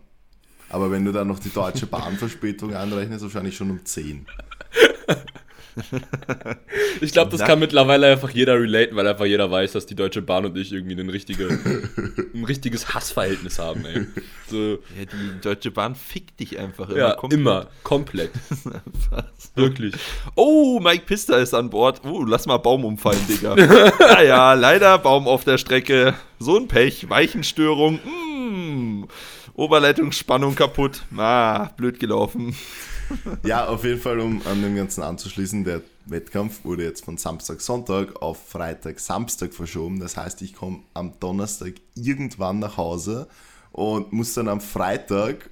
[0.68, 4.26] Aber wenn du dann noch die deutsche Bahnverspätung anrechnest, wahrscheinlich schon um 10.
[7.00, 10.22] Ich glaube, das kann mittlerweile einfach jeder relaten, weil einfach jeder weiß, dass die Deutsche
[10.22, 11.46] Bahn und ich irgendwie ein, richtige,
[12.34, 14.06] ein richtiges Hassverhältnis haben, ey.
[14.50, 16.98] So, Ja, die Deutsche Bahn fickt dich einfach immer.
[16.98, 17.40] ja, komplett.
[17.40, 18.30] immer, komplett.
[19.54, 19.94] Wirklich.
[20.34, 22.00] Oh, Mike Pista ist an Bord.
[22.04, 23.56] Oh, lass mal Baum umfallen, Digga.
[24.00, 26.14] ja, ja, leider Baum auf der Strecke.
[26.38, 27.08] So ein Pech.
[27.10, 28.00] Weichenstörung.
[28.04, 29.04] Mm.
[29.54, 31.02] Oberleitungsspannung kaputt.
[31.16, 32.54] Ah, blöd gelaufen.
[33.44, 37.60] Ja, auf jeden Fall, um an dem Ganzen anzuschließen, der Wettkampf wurde jetzt von Samstag,
[37.60, 40.00] Sonntag auf Freitag, Samstag verschoben.
[40.00, 43.28] Das heißt, ich komme am Donnerstag irgendwann nach Hause
[43.72, 45.50] und muss dann am Freitag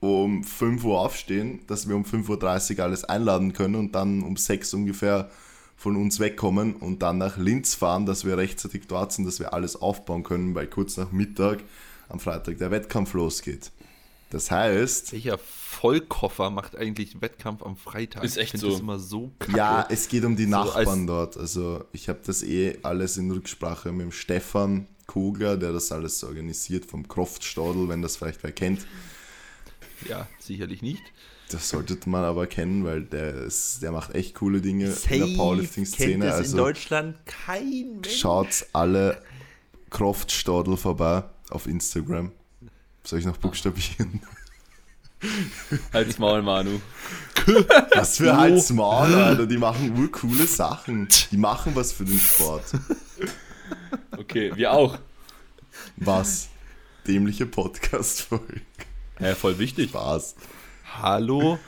[0.00, 4.36] um 5 Uhr aufstehen, dass wir um 5.30 Uhr alles einladen können und dann um
[4.36, 5.30] 6 Uhr ungefähr
[5.76, 9.54] von uns wegkommen und dann nach Linz fahren, dass wir rechtzeitig dort sind, dass wir
[9.54, 11.60] alles aufbauen können, weil kurz nach Mittag
[12.08, 13.70] am Freitag der Wettkampf losgeht.
[14.30, 18.24] Das heißt, Welcher Vollkoffer macht eigentlich Wettkampf am Freitag?
[18.24, 18.70] Ist echt so.
[18.70, 19.56] Das immer so kacke.
[19.56, 21.36] Ja, es geht um die So Nachbarn als- dort.
[21.38, 26.22] Also ich habe das eh alles in Rücksprache mit dem Stefan Kogler, der das alles
[26.24, 28.86] organisiert vom Kroftstadel, wenn das vielleicht wer kennt.
[30.08, 31.02] ja, sicherlich nicht.
[31.50, 35.36] Das solltet man aber kennen, weil der, ist, der macht echt coole Dinge in der
[35.38, 36.26] Powerlifting-Szene.
[36.26, 38.18] es in Also Deutschland kein Mensch.
[38.18, 39.22] schaut alle
[39.88, 42.32] Kroftstadel vorbei auf Instagram.
[43.04, 44.20] Soll ich noch buchstabieren?
[45.92, 46.80] Halt's Maul, Manu.
[47.94, 49.46] Was für halt's Maul, Alter.
[49.46, 51.08] Die machen urcoole Sachen.
[51.30, 52.64] Die machen was für den Sport.
[54.16, 54.98] Okay, wir auch.
[55.96, 56.48] Was?
[57.06, 58.60] Dämliche Podcast-Folge.
[59.18, 59.90] Ja, voll wichtig.
[59.90, 60.36] Spaß.
[61.02, 61.58] Hallo.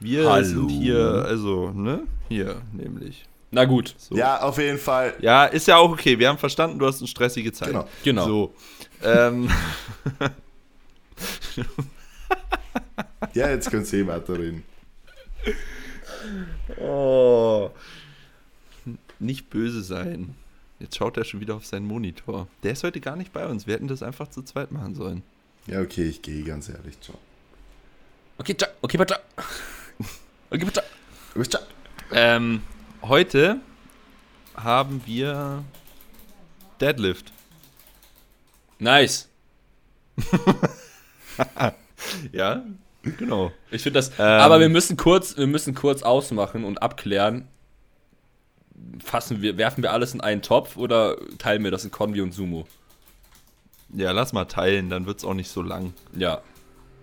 [0.00, 0.44] Wir Hallo.
[0.44, 2.02] sind hier, also, ne?
[2.28, 3.26] Hier, nämlich.
[3.50, 3.94] Na gut.
[3.98, 4.16] So.
[4.16, 5.14] Ja, auf jeden Fall.
[5.20, 6.18] Ja, ist ja auch okay.
[6.18, 7.68] Wir haben verstanden, du hast eine stressige Zeit.
[7.68, 7.88] Genau.
[8.02, 8.26] Genau.
[8.26, 8.54] So.
[9.02, 9.48] Ähm,
[13.34, 14.62] Ja, jetzt könnt ihr eh weiterreden.
[16.80, 17.70] oh.
[19.18, 20.34] Nicht böse sein.
[20.78, 22.46] Jetzt schaut er schon wieder auf seinen Monitor.
[22.62, 23.66] Der ist heute gar nicht bei uns.
[23.66, 25.22] Wir hätten das einfach zu zweit machen sollen.
[25.66, 27.00] Ja, okay, ich gehe ganz ehrlich.
[27.00, 27.18] Ciao.
[28.38, 28.70] Okay, ciao.
[28.82, 29.18] Okay, ciao.
[30.50, 30.84] Okay, ciao.
[31.32, 31.62] Du bist ciao.
[32.12, 32.62] Ähm,
[33.02, 33.60] heute
[34.54, 35.64] haben wir
[36.80, 37.32] Deadlift.
[38.78, 39.28] Nice.
[42.32, 42.64] Ja,
[43.18, 43.52] genau.
[43.70, 44.10] Ich finde das.
[44.18, 44.24] Ähm.
[44.24, 47.48] aber wir müssen kurz, wir müssen kurz ausmachen und abklären.
[49.02, 52.32] Fassen wir, werfen wir alles in einen Topf oder teilen wir das in Convi und
[52.32, 52.66] Sumo?
[53.92, 55.94] Ja, lass mal teilen, dann wird es auch nicht so lang.
[56.14, 56.42] Ja.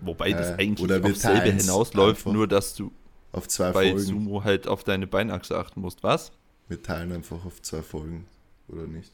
[0.02, 2.92] Wobei das Äh, eigentlich oder auf selbe hinausläuft, nur dass du
[3.32, 4.00] Auf zwei bei Folgen.
[4.06, 6.04] Sumo halt auf deine Beinachse achten musst.
[6.04, 6.32] Was?
[6.68, 8.26] Wir teilen einfach auf zwei Folgen.
[8.68, 9.12] Oder nicht?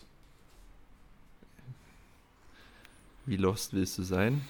[3.26, 4.42] Wie lost willst du sein?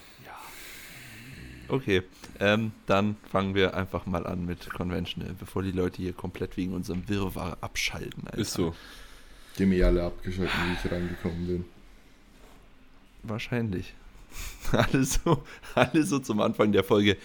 [1.68, 2.02] Okay,
[2.40, 6.72] ähm, dann fangen wir einfach mal an mit Conventional, bevor die Leute hier komplett wegen
[6.72, 8.24] unserem Wirrwarr abschalten.
[8.26, 8.38] Alter.
[8.38, 8.74] Ist so.
[9.58, 11.64] Die haben eh alle abgeschaltet, wie ich reingekommen bin.
[13.22, 13.94] Wahrscheinlich.
[14.72, 17.16] alle, so, alle so zum Anfang der Folge.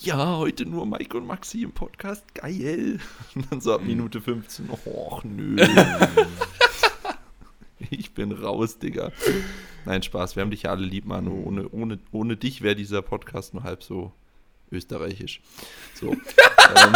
[0.00, 2.24] Ja, heute nur Mike und Maxi im Podcast.
[2.34, 2.98] Geil.
[3.34, 4.68] Und dann so ab Minute 15.
[4.70, 5.56] Och, nö.
[7.90, 9.12] ich bin raus, Digga.
[9.84, 10.36] Nein, Spaß.
[10.36, 11.42] Wir haben dich ja alle lieb, Manu.
[11.44, 14.12] Ohne, ohne, ohne dich wäre dieser Podcast nur halb so
[14.70, 15.40] österreichisch.
[15.94, 16.12] So.
[16.12, 16.18] ähm,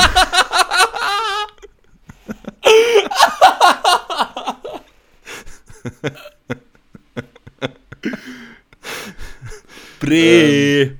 [10.01, 10.96] Bre.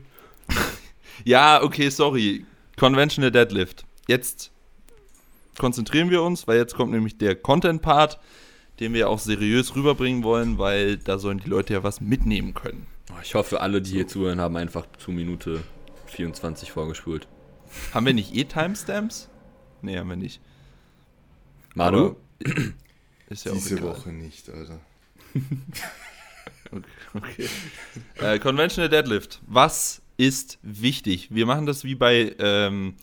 [1.25, 2.45] Ja, okay, sorry.
[2.77, 3.85] Conventional Deadlift.
[4.07, 4.51] Jetzt
[5.59, 8.19] konzentrieren wir uns, weil jetzt kommt nämlich der Content-Part,
[8.81, 12.87] den wir auch seriös rüberbringen wollen, weil da sollen die Leute ja was mitnehmen können.
[13.11, 15.63] Oh, Ich hoffe, alle, die hier zuhören, haben einfach zu Minute
[16.07, 17.27] 24 vorgespult.
[17.93, 19.29] Haben wir nicht eh Timestamps?
[19.83, 20.41] Nee, haben wir nicht.
[21.75, 22.17] Manu?
[23.29, 23.83] Ist ja auch Diese.
[23.83, 24.81] Woche nicht, Alter.
[26.71, 26.85] Okay.
[27.15, 27.49] okay.
[28.21, 29.41] Äh, Conventional Deadlift.
[29.47, 31.29] Was ist wichtig?
[31.31, 32.97] Wir machen das wie bei ähm,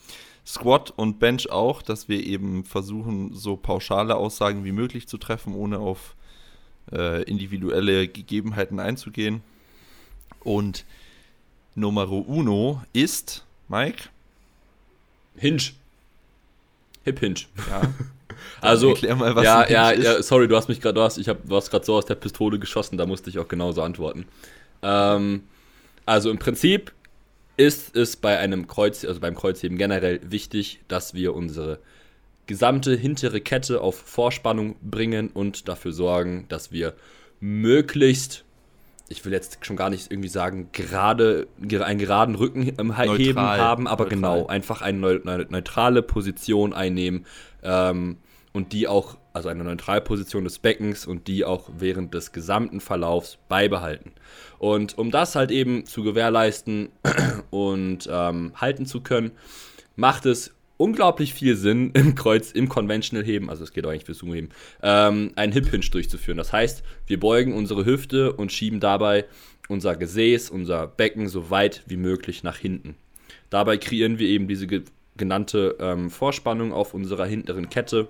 [0.46, 5.54] Squat und Bench auch, dass wir eben versuchen, so pauschale Aussagen wie möglich zu treffen,
[5.54, 6.14] ohne auf
[6.92, 9.42] äh, individuelle Gegebenheiten einzugehen.
[10.40, 10.84] Und
[11.74, 14.04] Numero uno ist, Mike?
[15.36, 15.62] Hinge.
[17.04, 17.40] Hip Hinge.
[17.68, 17.82] Ja.
[18.60, 20.04] Also, erklär mal, was ja, ja, ist.
[20.04, 22.04] ja, sorry, du hast mich gerade, du hast, ich hab, du hast gerade so aus
[22.06, 24.26] der Pistole geschossen, da musste ich auch genauso antworten.
[24.82, 25.44] Ähm,
[26.04, 26.92] also im Prinzip
[27.56, 31.78] ist es bei einem Kreuz, also beim Kreuzheben generell wichtig, dass wir unsere
[32.46, 36.94] gesamte hintere Kette auf Vorspannung bringen und dafür sorgen, dass wir
[37.40, 38.44] möglichst,
[39.08, 43.18] ich will jetzt schon gar nicht irgendwie sagen, gerade einen geraden Rücken im Neutral.
[43.18, 44.16] Heben haben, aber Neutral.
[44.16, 47.26] genau, einfach eine neu- neu- neutrale Position einnehmen
[47.62, 48.16] ähm,
[48.52, 53.38] und die auch, also eine Neutralposition des Beckens und die auch während des gesamten Verlaufs
[53.48, 54.12] beibehalten.
[54.58, 56.88] Und um das halt eben zu gewährleisten
[57.50, 59.32] und ähm, halten zu können,
[59.94, 64.06] macht es unglaublich viel Sinn, im Kreuz, im Conventional Heben, also es geht auch eigentlich
[64.06, 64.48] fürs Sumo-Heben,
[64.82, 66.38] ähm, einen Hip Hinge durchzuführen.
[66.38, 69.26] Das heißt, wir beugen unsere Hüfte und schieben dabei
[69.68, 72.94] unser Gesäß, unser Becken so weit wie möglich nach hinten.
[73.50, 74.82] Dabei kreieren wir eben diese ge
[75.18, 78.08] genannte ähm, Vorspannung auf unserer hinteren Kette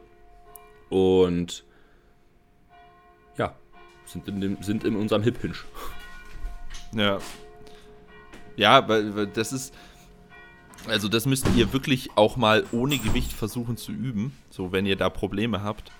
[0.88, 1.64] und
[3.36, 3.54] ja,
[4.04, 5.54] sind in, dem, sind in unserem Hip Hinge.
[6.92, 7.18] Ja.
[8.56, 9.74] Ja, weil, das ist.
[10.88, 14.32] Also, das müsst ihr wirklich auch mal ohne Gewicht versuchen zu üben.
[14.50, 15.90] So, wenn ihr da Probleme habt.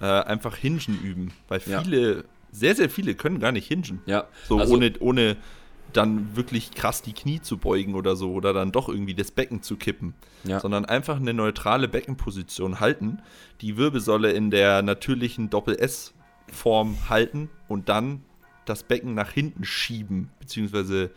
[0.00, 1.32] Äh, einfach Hingen üben.
[1.48, 1.80] Weil Ja.
[1.82, 4.02] viele, sehr, sehr viele können gar nicht hingen.
[4.06, 5.36] Ja, So, also- ohne, ohne
[5.92, 8.32] dann wirklich krass die Knie zu beugen oder so.
[8.32, 10.14] Oder dann doch irgendwie das Becken zu kippen.
[10.44, 10.60] Ja.
[10.60, 13.20] Sondern einfach eine neutrale Beckenposition halten.
[13.60, 17.50] Die Wirbelsäule in der natürlichen Doppel-S-Form halten.
[17.68, 18.22] Und dann
[18.64, 21.10] das Becken nach hinten schieben, beziehungsweise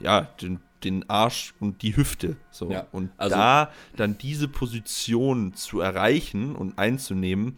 [0.00, 2.36] ja, den, den Arsch und die Hüfte.
[2.50, 2.70] So.
[2.70, 7.56] Ja, und also- da dann diese Position zu erreichen und einzunehmen,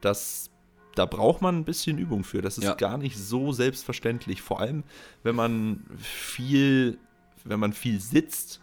[0.00, 0.50] das,
[0.94, 2.42] da braucht man ein bisschen Übung für.
[2.42, 2.74] Das ist Ja.
[2.74, 4.42] gar nicht so selbstverständlich.
[4.42, 4.84] Vor allem,
[5.22, 6.98] wenn man viel,
[7.44, 8.60] wenn man viel sitzt,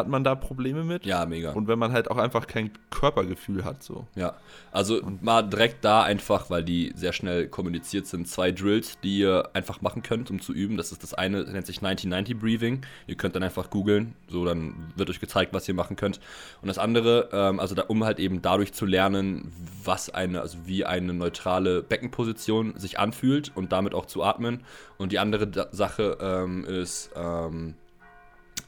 [0.00, 1.06] hat man da Probleme mit.
[1.06, 1.52] ja, mega.
[1.52, 4.06] Und wenn man halt auch einfach kein Körpergefühl hat, so.
[4.16, 4.34] Ja,
[4.72, 9.50] also mal direkt da einfach, weil die sehr schnell kommuniziert sind, zwei Drills, die ihr
[9.52, 10.76] einfach machen könnt, um zu üben.
[10.76, 12.82] Das ist das eine, das nennt sich 1990 Breathing.
[13.06, 16.20] Ihr könnt dann einfach googeln, so dann wird euch gezeigt, was ihr machen könnt.
[16.62, 19.52] Und das andere, ähm, also da, um halt eben dadurch zu lernen,
[19.84, 24.64] was eine, also wie eine neutrale Beckenposition sich anfühlt und damit auch zu atmen.
[24.98, 27.74] Und die andere Sache ähm, ist ähm,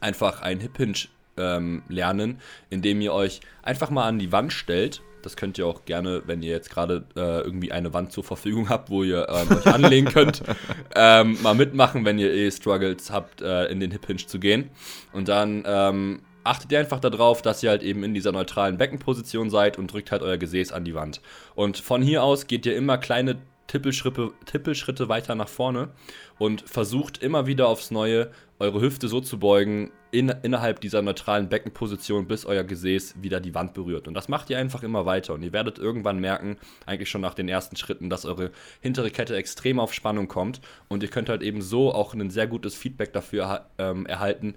[0.01, 2.41] einfach ein Hip Hinge ähm, lernen,
[2.71, 5.03] indem ihr euch einfach mal an die Wand stellt.
[5.23, 8.69] Das könnt ihr auch gerne, wenn ihr jetzt gerade äh, irgendwie eine Wand zur Verfügung
[8.69, 10.43] habt, wo ihr ähm, euch anlegen könnt,
[10.97, 14.71] ähm, mal mitmachen, wenn ihr eh Struggles habt, äh, in den Hip Hinge zu gehen.
[15.13, 19.51] Und dann ähm, achtet ihr einfach darauf, dass ihr halt eben in dieser neutralen Beckenposition
[19.51, 21.21] seid und drückt halt euer Gesäß an die Wand.
[21.55, 25.89] Und von hier aus geht ihr immer kleine Tippelschritte, Tippelschritte weiter nach vorne
[26.39, 28.31] und versucht immer wieder aufs Neue
[28.63, 33.55] eure Hüfte so zu beugen in, innerhalb dieser neutralen Beckenposition, bis euer Gesäß wieder die
[33.55, 34.07] Wand berührt.
[34.07, 35.35] Und das macht ihr einfach immer weiter.
[35.35, 39.37] Und ihr werdet irgendwann merken, eigentlich schon nach den ersten Schritten, dass eure hintere Kette
[39.37, 40.61] extrem auf Spannung kommt.
[40.89, 44.55] Und ihr könnt halt eben so auch ein sehr gutes Feedback dafür ähm, erhalten,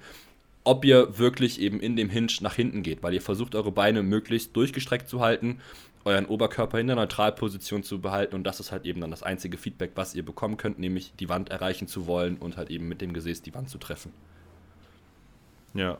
[0.63, 4.03] ob ihr wirklich eben in dem Hinge nach hinten geht, weil ihr versucht, eure Beine
[4.03, 5.59] möglichst durchgestreckt zu halten,
[6.05, 9.57] euren Oberkörper in der Neutralposition zu behalten und das ist halt eben dann das einzige
[9.57, 13.01] Feedback, was ihr bekommen könnt, nämlich die Wand erreichen zu wollen und halt eben mit
[13.01, 14.13] dem Gesäß die Wand zu treffen.
[15.73, 15.97] Ja.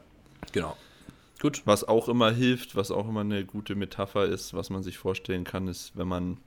[0.52, 0.78] Genau.
[1.41, 1.63] Gut.
[1.65, 5.44] Was auch immer hilft, was auch immer eine gute Metapher ist, was man sich vorstellen
[5.44, 6.38] kann, ist, wenn man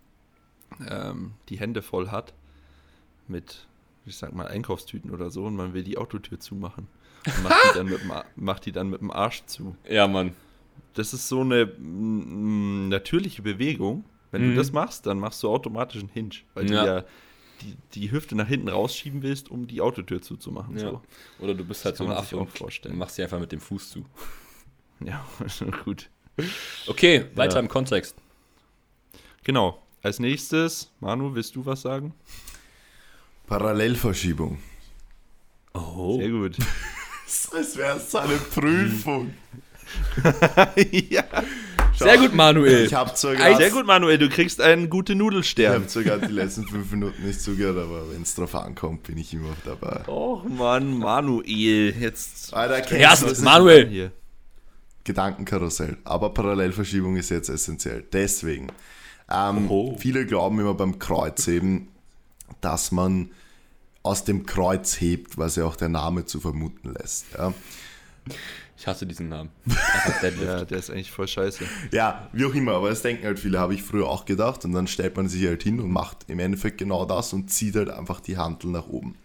[0.89, 2.33] ähm, die Hände voll hat
[3.27, 3.67] mit,
[4.07, 6.89] ich sag mal, Einkaufstüten oder so und man will die Autotür zumachen.
[7.27, 9.77] Und macht, die dann mit dem, macht die dann mit dem Arsch zu.
[9.89, 10.35] Ja, Mann.
[10.95, 14.05] Das ist so eine mm, natürliche Bewegung.
[14.31, 14.51] Wenn Mhm.
[14.51, 16.81] du das machst, dann machst du automatisch einen Hinge, weil Ja.
[16.83, 17.05] du ja
[17.63, 20.75] die, die Hüfte nach hinten rausschieben willst, um die Autotür zuzumachen.
[20.77, 20.91] Ja.
[20.91, 21.03] So.
[21.41, 22.97] Oder du bist halt Das so ein Affe und vorstellen.
[22.99, 24.05] machst sie einfach mit dem Fuß zu.
[25.01, 25.25] Ja,
[25.85, 26.11] gut.
[26.89, 27.61] Okay, weiter Ja.
[27.61, 28.17] im Kontext.
[29.45, 29.81] Genau.
[30.03, 32.15] Als nächstes, Manu, willst du was sagen?
[33.47, 34.59] Parallelverschiebung.
[35.75, 36.19] Oh.
[36.19, 36.57] Sehr gut.
[37.53, 39.35] Das wäre so eine Prüfung.
[41.11, 41.25] ja.
[41.97, 42.87] Sehr gut, Manuel.
[42.87, 45.83] Ich habe sogar, Sehr gut, Manuel, du kriegst einen gute ich Nudelstern.
[45.83, 49.35] hab sogar die letzten fünf Minuten nicht zugehört, aber wenn es drauf ankommt, bin ich
[49.35, 50.07] immer dabei.
[50.09, 52.55] Och Mann, Manuel, jetzt.
[52.55, 53.45] Alter, kennst Ja?
[53.45, 53.89] Manuel.
[53.89, 54.13] Hier.
[55.05, 55.97] Gedankenkarussell.
[56.05, 58.05] Aber Parallelverschiebung ist jetzt essentiell.
[58.13, 58.69] Deswegen.
[59.31, 61.89] Ähm, viele glauben immer beim Kreuzheben,
[62.61, 63.31] dass man
[64.03, 67.27] aus dem Kreuz hebt, was ja auch der Name zu vermuten lässt.
[67.37, 67.53] Ja.
[68.79, 69.51] Ich hasse diesen Namen.
[69.67, 70.45] Einfach Deadlift.
[70.47, 71.65] ja, der ist eigentlich voll scheiße.
[71.91, 74.65] Ja, wie auch immer, aber das denken halt viele, habe ich früher auch gedacht.
[74.65, 77.75] Und dann stellt man sich halt hin und macht im Endeffekt genau das und zieht
[77.75, 79.17] halt einfach die Handel nach oben.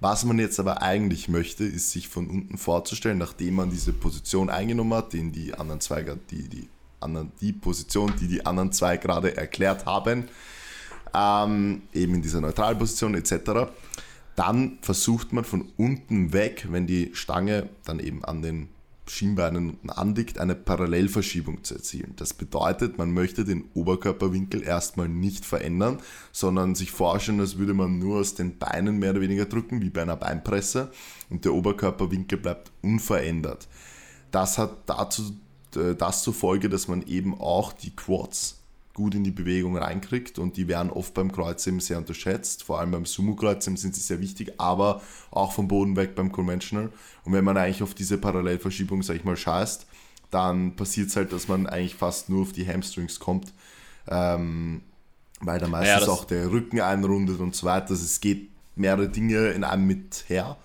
[0.00, 4.50] Was man jetzt aber eigentlich möchte, ist sich von unten vorzustellen, nachdem man diese Position
[4.50, 6.68] eingenommen hat, den die anderen zwei, die, die,
[7.00, 10.28] anderen, die Position, die die anderen zwei gerade erklärt haben,
[11.14, 13.70] ähm, eben in dieser Neutralposition etc.,
[14.36, 18.68] dann versucht man von unten weg, wenn die Stange dann eben an den
[19.10, 22.14] Schienbeinen anliegt, eine Parallelverschiebung zu erzielen.
[22.16, 25.98] Das bedeutet, man möchte den Oberkörperwinkel erstmal nicht verändern,
[26.32, 29.90] sondern sich vorstellen, als würde man nur aus den Beinen mehr oder weniger drücken, wie
[29.90, 30.92] bei einer Beinpresse,
[31.28, 33.68] und der Oberkörperwinkel bleibt unverändert.
[34.30, 35.34] Das hat dazu
[35.76, 38.59] äh, das zur Folge, dass man eben auch die Quads
[39.00, 42.64] gut in die Bewegung reinkriegt und die werden oft beim Kreuzheben sehr unterschätzt.
[42.64, 46.90] Vor allem beim Sumo-Kreuzheben sind sie sehr wichtig, aber auch vom Boden weg beim Conventional.
[47.24, 49.86] Und wenn man eigentlich auf diese Parallelverschiebung, sag ich mal, scheißt,
[50.30, 53.54] dann passiert es halt, dass man eigentlich fast nur auf die Hamstrings kommt,
[54.06, 54.82] ähm,
[55.40, 57.92] weil da meistens ja, auch der Rücken einrundet und so weiter.
[57.92, 60.58] Also es geht mehrere Dinge in einem mit her.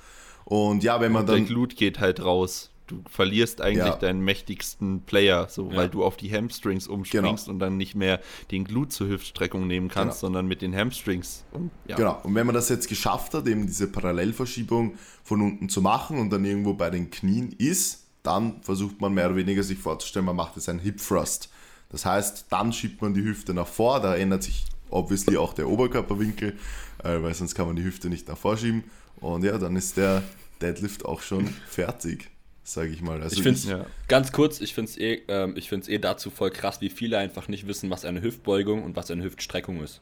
[0.44, 1.38] Und ja, wenn man und dann.
[1.38, 3.96] Der Glut geht halt raus du verlierst eigentlich ja.
[3.96, 5.78] deinen mächtigsten Player, so ja.
[5.78, 7.54] weil du auf die Hamstrings umspringst genau.
[7.54, 8.20] und dann nicht mehr
[8.52, 10.28] den Glut zur Hüftstreckung nehmen kannst, genau.
[10.28, 11.44] sondern mit den Hamstrings.
[11.52, 11.96] Und, ja.
[11.96, 16.20] Genau, und wenn man das jetzt geschafft hat, eben diese Parallelverschiebung von unten zu machen
[16.20, 20.26] und dann irgendwo bei den Knien ist, dann versucht man mehr oder weniger sich vorzustellen,
[20.26, 21.50] man macht jetzt einen Hip Thrust.
[21.90, 25.70] Das heißt, dann schiebt man die Hüfte nach vor, da ändert sich obviously auch der
[25.70, 26.58] Oberkörperwinkel,
[27.04, 28.84] äh, weil sonst kann man die Hüfte nicht nach vorschieben.
[29.22, 30.24] Und ja, dann ist der
[30.62, 32.30] Deadlift auch schon fertig
[32.66, 33.22] sage ich mal.
[33.22, 33.86] Also ich finde es ja.
[34.08, 37.68] ganz kurz, ich finde es eh, ähm, eh dazu voll krass, wie viele einfach nicht
[37.68, 40.02] wissen, was eine Hüftbeugung und was eine Hüftstreckung ist.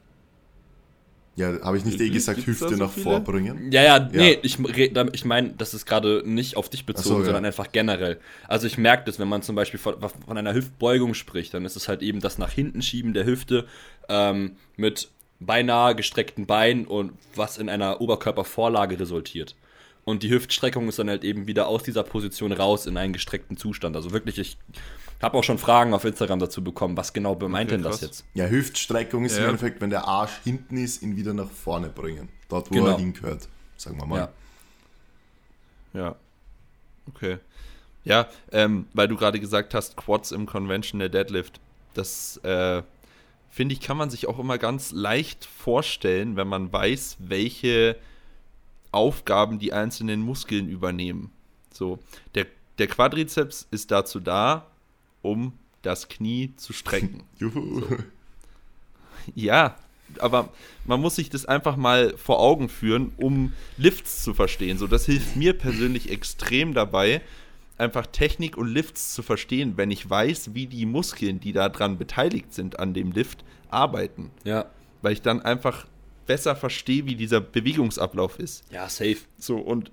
[1.36, 3.06] Ja, habe ich nicht eh gesagt, Hüfte so nach viele?
[3.06, 3.72] vorbringen?
[3.72, 7.44] Ja, ja, nee, ich, ich meine, das ist gerade nicht auf dich bezogen, so, sondern
[7.44, 7.48] ja.
[7.48, 8.20] einfach generell.
[8.48, 11.76] Also ich merke das, wenn man zum Beispiel von, von, einer Hüftbeugung spricht, dann ist
[11.76, 13.66] es halt eben das nach hinten schieben der Hüfte
[14.10, 19.56] ähm, mit beinahe gestreckten Beinen und was in einer Oberkörpervorlage resultiert.
[20.06, 23.56] Und die Hüftstreckung ist dann halt eben wieder aus dieser Position raus in einen gestreckten
[23.56, 23.96] Zustand.
[23.96, 24.58] Also wirklich, ich
[25.22, 28.26] habe auch schon Fragen auf Instagram dazu bekommen, was genau meint okay, denn das jetzt?
[28.34, 29.44] Ja, Hüftstreckung ist ja.
[29.44, 32.30] im Endeffekt, wenn der Arsch hinten ist, ihn wieder nach vorne bringen.
[32.50, 32.88] Dort, wo genau.
[32.88, 34.30] er hingehört, sagen wir mal.
[35.94, 36.00] Ja.
[36.00, 36.16] ja.
[37.08, 37.38] Okay.
[38.04, 41.62] Ja, ähm, weil du gerade gesagt hast, Quads im Conventional Deadlift.
[41.94, 42.82] Das, äh,
[43.54, 47.96] finde ich, kann man sich auch immer ganz leicht vorstellen, wenn man weiß, welche
[48.94, 51.32] Aufgaben die einzelnen Muskeln übernehmen.
[51.72, 52.00] So,
[52.36, 52.46] der,
[52.78, 54.68] der Quadrizeps ist dazu da,
[55.22, 57.24] um das Knie zu strecken.
[57.40, 57.82] Juhu.
[57.82, 57.98] So.
[59.36, 59.76] Ja,
[60.20, 60.50] aber
[60.86, 64.78] man muss sich das einfach mal vor Augen führen, um Lifts zu verstehen.
[64.78, 67.22] So, das hilft mir persönlich extrem dabei,
[67.78, 72.54] einfach Technik und Lifts zu verstehen, wenn ich weiß, wie die Muskeln, die daran beteiligt
[72.54, 74.32] sind an dem Lift, arbeiten.
[74.44, 74.66] Ja.
[75.02, 75.86] Weil ich dann einfach
[76.26, 78.64] besser verstehe, wie dieser Bewegungsablauf ist.
[78.72, 79.18] Ja, safe.
[79.38, 79.92] So, und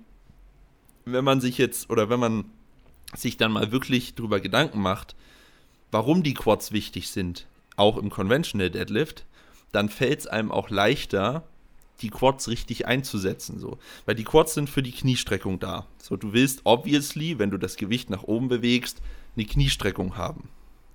[1.05, 2.45] wenn man sich jetzt, oder wenn man
[3.15, 5.15] sich dann mal wirklich drüber Gedanken macht,
[5.91, 9.25] warum die Quads wichtig sind, auch im Conventional Deadlift,
[9.71, 11.43] dann fällt es einem auch leichter,
[12.01, 13.59] die Quads richtig einzusetzen.
[13.59, 13.77] So.
[14.05, 15.87] Weil die Quads sind für die Kniestreckung da.
[16.01, 19.01] So, du willst obviously, wenn du das Gewicht nach oben bewegst,
[19.35, 20.49] eine Kniestreckung haben.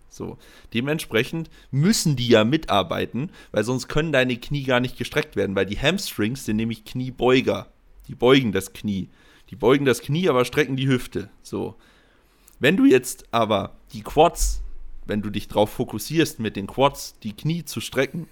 [0.08, 0.38] So.
[0.72, 5.66] Dementsprechend müssen die ja mitarbeiten, weil sonst können deine Knie gar nicht gestreckt werden, weil
[5.66, 7.72] die Hamstrings sind nämlich Kniebeuger.
[8.08, 9.08] Die beugen das Knie.
[9.50, 11.30] Die beugen das Knie, aber strecken die Hüfte.
[11.42, 11.76] So.
[12.58, 14.62] Wenn du jetzt aber die Quads,
[15.06, 18.28] wenn du dich darauf fokussierst, mit den Quads die Knie zu strecken,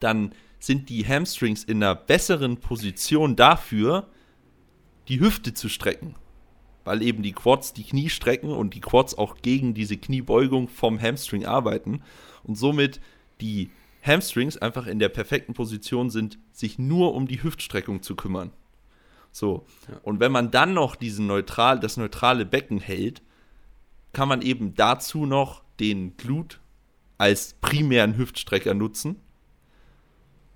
[0.00, 4.08] dann sind die Hamstrings in einer besseren Position dafür,
[5.08, 6.14] die Hüfte zu strecken
[6.88, 10.98] weil eben die Quads die Knie strecken und die Quads auch gegen diese Kniebeugung vom
[10.98, 12.02] Hamstring arbeiten
[12.44, 12.98] und somit
[13.42, 13.70] die
[14.02, 18.52] Hamstrings einfach in der perfekten Position sind, sich nur um die Hüftstreckung zu kümmern.
[19.32, 19.66] So.
[20.02, 23.20] Und wenn man dann noch diesen neutral, das neutrale Becken hält,
[24.14, 26.58] kann man eben dazu noch den Glut
[27.18, 29.16] als primären Hüftstrecker nutzen.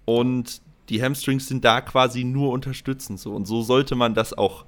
[0.06, 3.20] Und die Hamstrings sind da quasi nur unterstützend.
[3.20, 3.34] So.
[3.34, 4.64] Und so sollte man das auch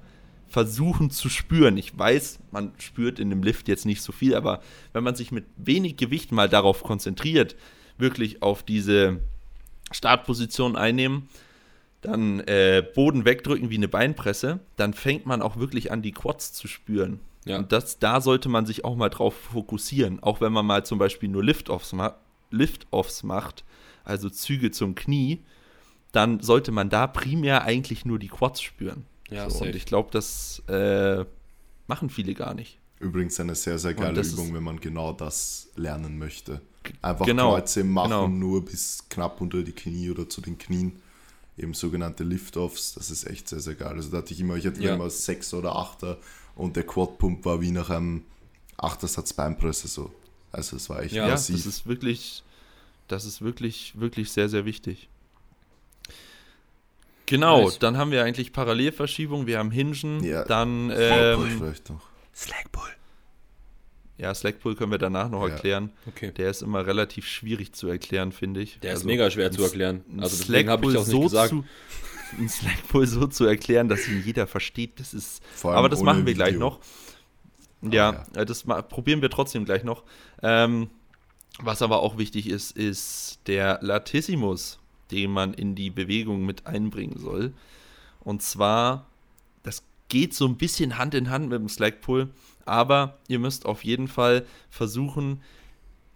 [0.47, 1.77] versuchen zu spüren.
[1.77, 4.61] Ich weiß, man spürt in dem Lift jetzt nicht so viel, aber
[4.93, 7.55] wenn man sich mit wenig Gewicht mal darauf konzentriert,
[7.97, 9.19] wirklich auf diese
[9.91, 11.29] Startposition einnehmen,
[12.01, 16.53] dann äh, Boden wegdrücken wie eine Beinpresse, dann fängt man auch wirklich an, die Quads
[16.53, 17.19] zu spüren.
[17.45, 17.57] Ja.
[17.57, 20.21] Und das, da sollte man sich auch mal drauf fokussieren.
[20.21, 22.15] Auch wenn man mal zum Beispiel nur Lift-Offs ma
[22.51, 22.87] Lift
[23.23, 23.63] macht,
[24.03, 25.43] also Züge zum Knie,
[26.11, 29.05] dann sollte man da primär eigentlich nur die Quads spüren.
[29.29, 31.25] Ja, so, und ich glaube, das, äh,
[31.87, 32.79] Machen viele gar nicht.
[32.99, 36.61] Übrigens eine sehr, sehr geile Übung, wenn man genau das lernen möchte.
[37.01, 38.27] Einfach genau, Kreuze machen, genau.
[38.27, 40.93] nur bis knapp unter die Knie oder zu den Knien.
[41.57, 43.93] Eben sogenannte Lift-Offs, das ist echt sehr, sehr geil.
[43.95, 44.95] Also da hatte ich immer, ich hatte Ja.
[44.95, 46.17] immer Sechser oder Achter
[46.55, 48.23] und der Quad-Pump war wie nach einem
[48.77, 50.11] Achtersatz Beinpresse so.
[50.51, 51.57] Also es war echt Ja, Ja, massiv.
[51.57, 52.43] das ist wirklich,
[53.07, 55.07] das ist wirklich, wirklich sehr, sehr wichtig.
[57.25, 57.79] Genau, Nice.
[57.79, 60.43] dann haben wir eigentlich Parallelverschiebung, wir haben Hingen, Ja.
[60.45, 62.01] dann ähm, vielleicht noch.
[62.35, 62.89] Slackpull.
[64.17, 65.53] ja, Slackpull können wir danach noch Ja.
[65.53, 65.91] erklären.
[66.07, 66.31] Okay.
[66.31, 68.79] Der ist immer relativ schwierig zu erklären, finde ich.
[68.79, 70.03] Der ist Also, mega schwer zu erklären.
[70.19, 71.49] Also deswegen habe ich Slackpull auch nicht gesagt.
[71.49, 71.65] Zu,
[72.39, 75.41] ein Slackpull so zu erklären, dass ihn jeder versteht, das ist.
[75.55, 76.59] Vor allem Aber das ohne machen wir gleich Video.
[76.59, 76.79] noch.
[77.81, 80.03] Ja, Ah, äh, das probieren wir trotzdem gleich noch.
[80.41, 80.89] Ähm,
[81.59, 84.79] was aber auch wichtig ist, ist der Latissimus,
[85.11, 87.53] den man in die Bewegung mit einbringen soll.
[88.21, 89.07] Und zwar,
[89.63, 92.29] das geht so ein bisschen Hand in Hand mit dem Slackpull,
[92.65, 95.41] aber ihr müsst auf jeden Fall versuchen,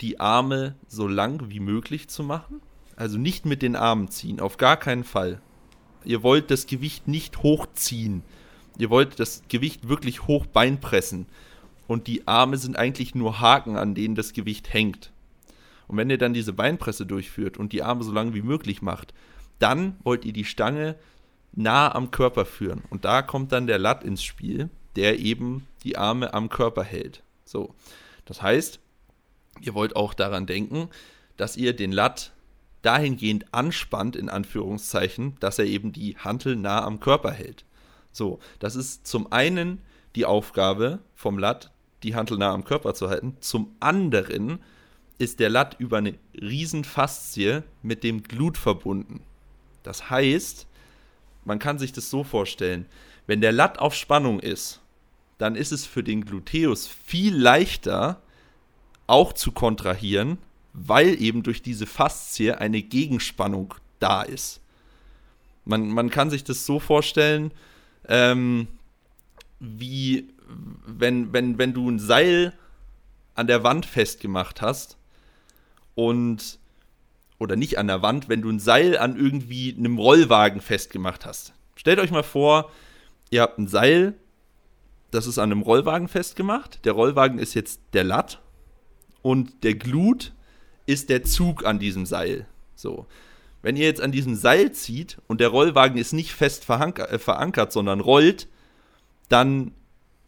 [0.02, 2.62] die Arme so lang wie möglich zu machen.
[2.96, 5.42] Also nicht mit den Armen ziehen, auf gar keinen Fall.
[6.04, 8.24] Ihr wollt das Gewicht nicht hochziehen.
[8.78, 11.26] Ihr wollt das Gewicht wirklich hoch beinpressen.
[11.88, 15.12] Und die Arme sind eigentlich nur Haken, an denen das Gewicht hängt.
[15.90, 19.14] Und wenn ihr dann diese Beinpresse durchführt und die Arme so lang wie möglich macht,
[19.58, 20.96] dann wollt ihr die Stange
[21.52, 22.84] nah am Körper führen.
[22.92, 27.24] Und da kommt dann der Lat ins Spiel, der eben die Arme am Körper hält.
[27.44, 27.74] So.
[28.26, 28.80] Das heißt,
[29.62, 30.90] ihr wollt auch daran denken,
[31.36, 32.32] dass ihr den Lat
[32.84, 37.66] dahingehend anspannt, in Anführungszeichen, dass er eben die Hantel nah am Körper hält.
[38.12, 39.82] So, das ist zum einen
[40.16, 41.72] die Aufgabe vom Lat,
[42.04, 43.36] die Hantel nah am Körper zu halten.
[43.40, 44.60] Zum anderen
[45.20, 49.22] ist der Lat über eine riesen Faszie mit dem Glut verbunden.
[49.84, 50.66] Das heißt,
[51.46, 52.86] man kann sich das so vorstellen,
[53.28, 54.82] wenn der Lat auf Spannung ist,
[55.38, 58.22] dann ist es für den Gluteus viel leichter,
[59.08, 60.38] auch zu kontrahieren,
[60.74, 64.62] weil eben durch diese Faszie eine Gegenspannung da ist.
[65.66, 67.52] Man, man kann sich das so vorstellen,
[68.08, 68.68] ähm,
[69.60, 70.30] wie
[70.86, 72.54] wenn, wenn, wenn du ein Seil
[73.36, 74.99] an der Wand festgemacht hast
[76.00, 76.60] und
[77.40, 81.54] oder nicht an der Wand, wenn du ein Seil an irgendwie einem Rollwagen festgemacht hast.
[81.76, 82.72] Stellt euch mal vor,
[83.30, 84.14] ihr habt ein Seil,
[85.12, 86.86] das ist an einem Rollwagen festgemacht.
[86.86, 88.42] Der Rollwagen ist jetzt der Latt
[89.22, 90.34] und der Glut
[90.86, 92.48] ist der Zug an diesem Seil.
[92.76, 93.06] So.
[93.62, 97.20] Wenn ihr jetzt an diesem Seil zieht und der Rollwagen ist nicht fest veranker äh,
[97.20, 98.48] verankert, sondern rollt,
[99.28, 99.74] dann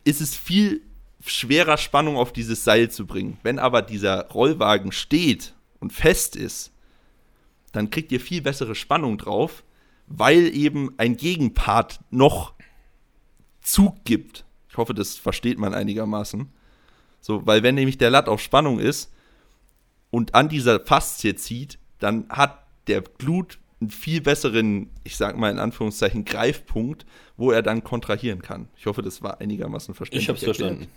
[0.03, 0.81] ist es viel
[1.25, 3.37] schwerer, Spannung auf dieses Seil zu bringen.
[3.43, 6.71] Wenn aber dieser Rollwagen steht und fest ist,
[7.73, 9.63] dann kriegt ihr viel bessere Spannung drauf,
[10.07, 12.53] weil eben ein Gegenpart noch
[13.61, 14.45] Zug gibt.
[14.69, 16.47] Ich hoffe, das versteht man einigermaßen.
[17.19, 19.11] So, weil wenn nämlich der Latt auf Spannung ist
[20.09, 25.51] und an dieser Faszie zieht, dann hat der Glut einen viel besseren, ich sag mal
[25.51, 27.05] in Anführungszeichen, Greifpunkt,
[27.37, 28.67] wo er dann kontrahieren kann.
[28.75, 30.23] Ich hoffe, das war einigermaßen verständlich.
[30.23, 30.87] Ich hab's erklärt.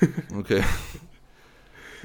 [0.00, 0.38] verstanden.
[0.38, 0.62] Okay.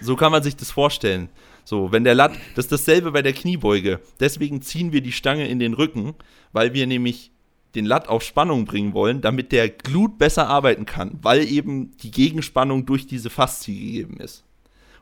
[0.02, 1.30] So kann man sich das vorstellen.
[1.64, 3.99] So, wenn der Lat, das ist dasselbe bei der Kniebeuge.
[4.20, 6.16] Deswegen ziehen wir die Stange in den Rücken,
[6.51, 7.32] weil wir nämlich
[7.76, 12.12] den Lat auf Spannung bringen wollen, damit der Glut besser arbeiten kann, weil eben die
[12.12, 14.43] Gegenspannung durch diese Faszie gegeben ist.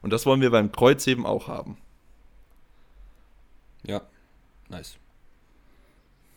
[0.01, 1.78] Und das wollen wir beim Kreuzheben auch haben.
[3.86, 4.01] Ja.
[4.70, 4.97] Nice.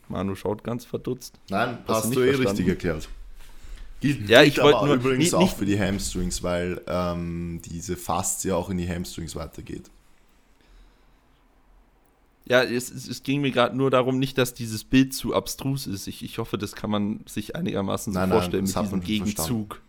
[0.08, 1.38] Manu schaut ganz verdutzt.
[1.50, 2.48] Nein, Hast du hast du eh verstanden?
[2.50, 3.08] richtig erklärt.
[4.00, 7.96] Gilt, Ja, ich wollt aber nur- übrigens nicht- auch für die Hamstrings, weil ähm, diese
[7.96, 9.90] Faszie auch in die Hamstrings weitergeht.
[12.44, 16.08] Ja, es, es, ging mir gerade nur darum, nicht, dass dieses Bild zu abstrus ist.
[16.08, 19.24] Ich, ich hoffe, das kann man sich einigermaßen so Nein, nein, vorstellen das mit diesem.
[19.24, 19.80] Gegenzug.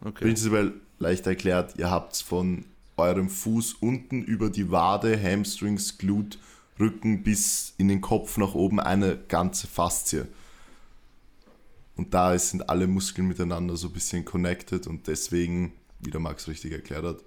[0.00, 0.24] Okay.
[0.24, 2.64] Prinzipiell leicht erklärt, ihr habt von
[2.96, 6.38] eurem Fuß unten über die Wade, Hamstrings, Glut,
[6.78, 10.26] Rücken bis in den Kopf nach oben eine ganze Faszie.
[11.96, 16.46] Und da sind alle Muskeln miteinander so ein bisschen connected und deswegen, wie der Max
[16.46, 17.24] richtig erklärt hat,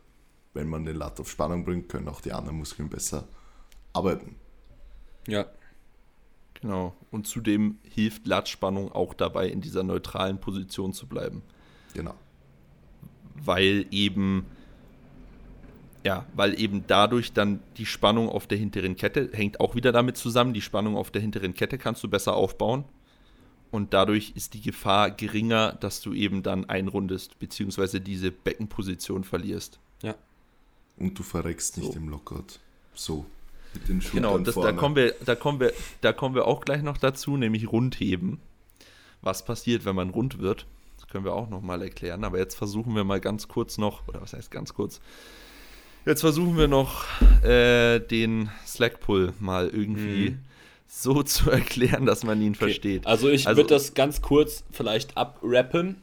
[0.54, 3.28] wenn man den Latt auf Spannung bringt, können auch die anderen Muskeln besser
[3.94, 4.36] arbeiten.
[5.28, 5.46] Ja.
[6.62, 6.96] Genau.
[7.10, 11.42] Und zudem hilft Lattspannung auch dabei, in dieser neutralen Position zu bleiben.
[11.94, 12.14] Genau.
[13.36, 14.46] Weil eben,
[16.04, 20.18] ja, weil eben dadurch dann die Spannung auf der hinteren Kette hängt auch wieder damit
[20.18, 20.54] zusammen.
[20.54, 22.86] Die Spannung auf der hinteren Kette kannst du besser aufbauen.
[23.72, 29.80] Und dadurch ist die Gefahr geringer, dass du eben dann einrundest, beziehungsweise diese Beckenposition verlierst.
[30.04, 30.16] Ja.
[30.98, 31.98] Und du verreckst nicht So.
[31.98, 32.60] im Lockout.
[32.94, 33.26] So.
[33.74, 34.78] Mit den Schultern Genau, das, da, vorne.
[34.78, 38.40] kommen wir, da, kommen wir, da kommen wir auch gleich noch dazu, nämlich Rundheben.
[39.22, 40.66] Was passiert, wenn man rund wird?
[41.12, 42.24] können wir auch nochmal erklären.
[42.24, 45.02] Aber jetzt versuchen wir mal ganz kurz noch, oder was heißt ganz kurz?
[46.06, 47.06] Jetzt versuchen wir noch
[47.44, 50.40] äh, den Slack-Pull mal irgendwie mhm.
[50.88, 52.66] so zu erklären, dass man ihn okay.
[52.66, 53.06] versteht.
[53.06, 56.02] Also ich also, würde das ganz kurz vielleicht abrappen.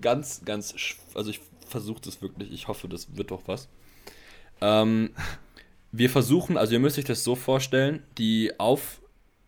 [0.00, 0.74] Ganz, ganz,
[1.14, 3.68] also ich versuche das wirklich, ich hoffe, das wird doch was.
[4.60, 5.10] Ähm,
[5.92, 9.00] wir versuchen, also ihr müsst euch das so vorstellen, die Auf,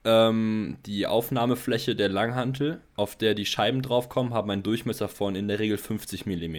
[0.05, 5.49] ähm, die Aufnahmefläche der Langhantel, auf der die Scheiben draufkommen, haben einen Durchmesser von in
[5.49, 6.57] der Regel 50 mm.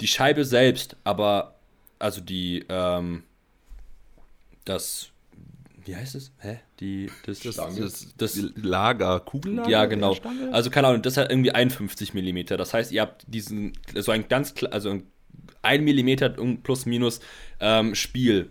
[0.00, 1.56] Die Scheibe selbst, aber,
[1.98, 3.22] also die, ähm,
[4.64, 5.10] das,
[5.84, 6.32] wie heißt es?
[6.38, 6.60] Hä?
[6.80, 9.70] Die, das, das, das, das Lager, Kugellager?
[9.70, 10.16] Ja, genau.
[10.50, 12.56] Also keine Ahnung, das hat irgendwie 51 mm.
[12.56, 15.06] Das heißt, ihr habt diesen, so ein ganz, also ein
[15.62, 17.20] 1 mm plus minus
[17.60, 18.50] ähm, Spiel.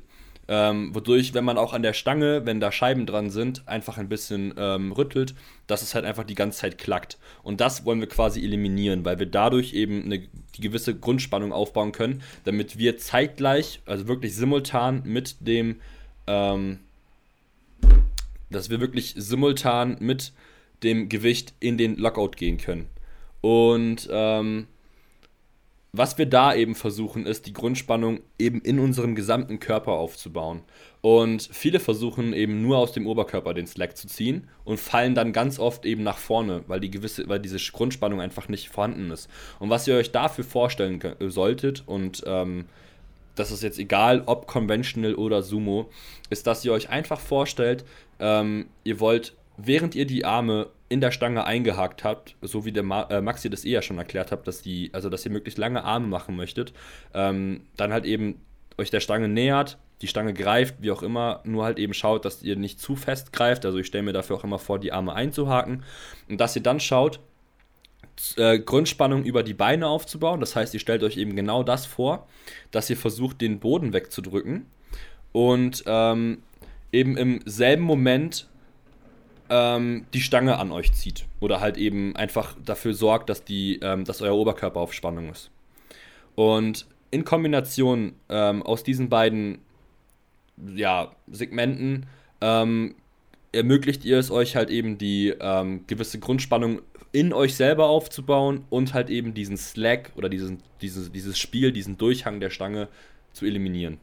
[0.54, 4.10] Ähm, wodurch, wenn man auch an der Stange, wenn da Scheiben dran sind, einfach ein
[4.10, 5.34] bisschen ähm, rüttelt,
[5.66, 7.18] dass es halt einfach die ganze Zeit klackt.
[7.42, 11.94] Und das wollen wir quasi eliminieren, weil wir dadurch eben eine, die gewisse Grundspannung aufbauen
[11.94, 15.80] können, damit wir zeitgleich, also wirklich simultan mit dem,
[16.28, 16.80] ähm,
[18.50, 20.34] dass wir wirklich simultan mit
[20.84, 22.90] dem Gewicht in den Lockout gehen können.
[23.40, 24.68] Und ähm,
[25.94, 30.62] was wir da eben versuchen, ist die Grundspannung eben in unserem gesamten Körper aufzubauen.
[31.02, 35.34] Und viele versuchen eben nur aus dem Oberkörper den Slack zu ziehen und fallen dann
[35.34, 39.30] ganz oft eben nach vorne, weil die gewisse, weil diese Grundspannung einfach nicht vorhanden ist.
[39.60, 42.66] Und was ihr euch dafür vorstellen solltet, und ähm,
[43.36, 45.90] das ist jetzt egal, ob conventional oder Sumo,
[46.30, 47.84] ist, dass ihr euch einfach vorstellt,
[48.20, 52.84] ähm, ihr wollt, während ihr die Arme in der Stange eingehakt habt, so wie der
[52.84, 55.86] Ma äh, Maxi das eher schon erklärt hat, dass die, also dass ihr möglichst lange
[55.86, 56.74] Arme machen möchtet,
[57.14, 58.42] ähm, dann halt eben
[58.78, 62.44] euch der Stange nähert, die Stange greift, wie auch immer, nur halt eben schaut, dass
[62.44, 63.66] ihr nicht zu fest greift.
[63.66, 65.84] Also ich stelle mir dafür auch immer vor, die Arme einzuhaken
[66.28, 67.22] und dass ihr dann schaut,
[68.36, 70.42] äh, Grundspannung über die Beine aufzubauen.
[70.42, 72.28] Das heißt, ihr stellt euch eben genau das vor,
[72.72, 74.66] dass ihr versucht, den Boden wegzudrücken
[75.32, 76.44] und ähm,
[76.92, 78.48] eben im selben Moment
[79.52, 81.26] ähm, die Stange an euch zieht.
[81.42, 85.52] Oder halt eben einfach dafür sorgt, dass, die, ähm, dass euer Oberkörper auf Spannung ist.
[86.36, 89.60] Und in Kombination ähm, aus diesen beiden
[90.74, 92.06] ja, Segmenten
[92.40, 92.96] ähm,
[93.52, 96.82] ermöglicht ihr es euch halt eben die ähm, gewisse Grundspannung
[97.12, 101.98] in euch selber aufzubauen und halt eben diesen Slack oder diesen, dieses, dieses Spiel, diesen
[101.98, 102.88] Durchhang der Stange
[103.34, 103.98] zu eliminieren.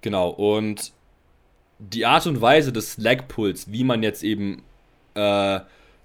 [0.00, 0.92] Genau, und
[1.80, 4.62] die Art und Weise des Lag-Pulls, wie man jetzt eben
[5.14, 5.60] äh,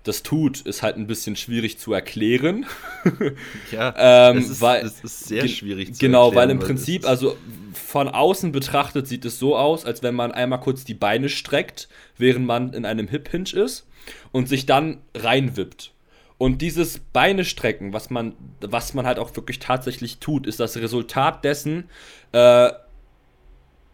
[0.05, 2.65] das tut, ist halt ein bisschen schwierig zu erklären.
[3.71, 6.31] ja, ähm, es, ist, weil, es ist sehr schwierig zu genau, erklären.
[6.31, 7.35] Genau, weil im Prinzip, also
[7.73, 11.89] von außen betrachtet sieht es so aus, als wenn man einmal kurz die Beine streckt,
[12.17, 13.87] während man in einem Hip-Hinge ist
[14.31, 15.91] und sich dann reinwippt.
[16.37, 20.77] Und dieses Beine strecken, was man, was man halt auch wirklich tatsächlich tut, ist das
[20.77, 21.85] Resultat dessen,
[22.33, 22.69] äh,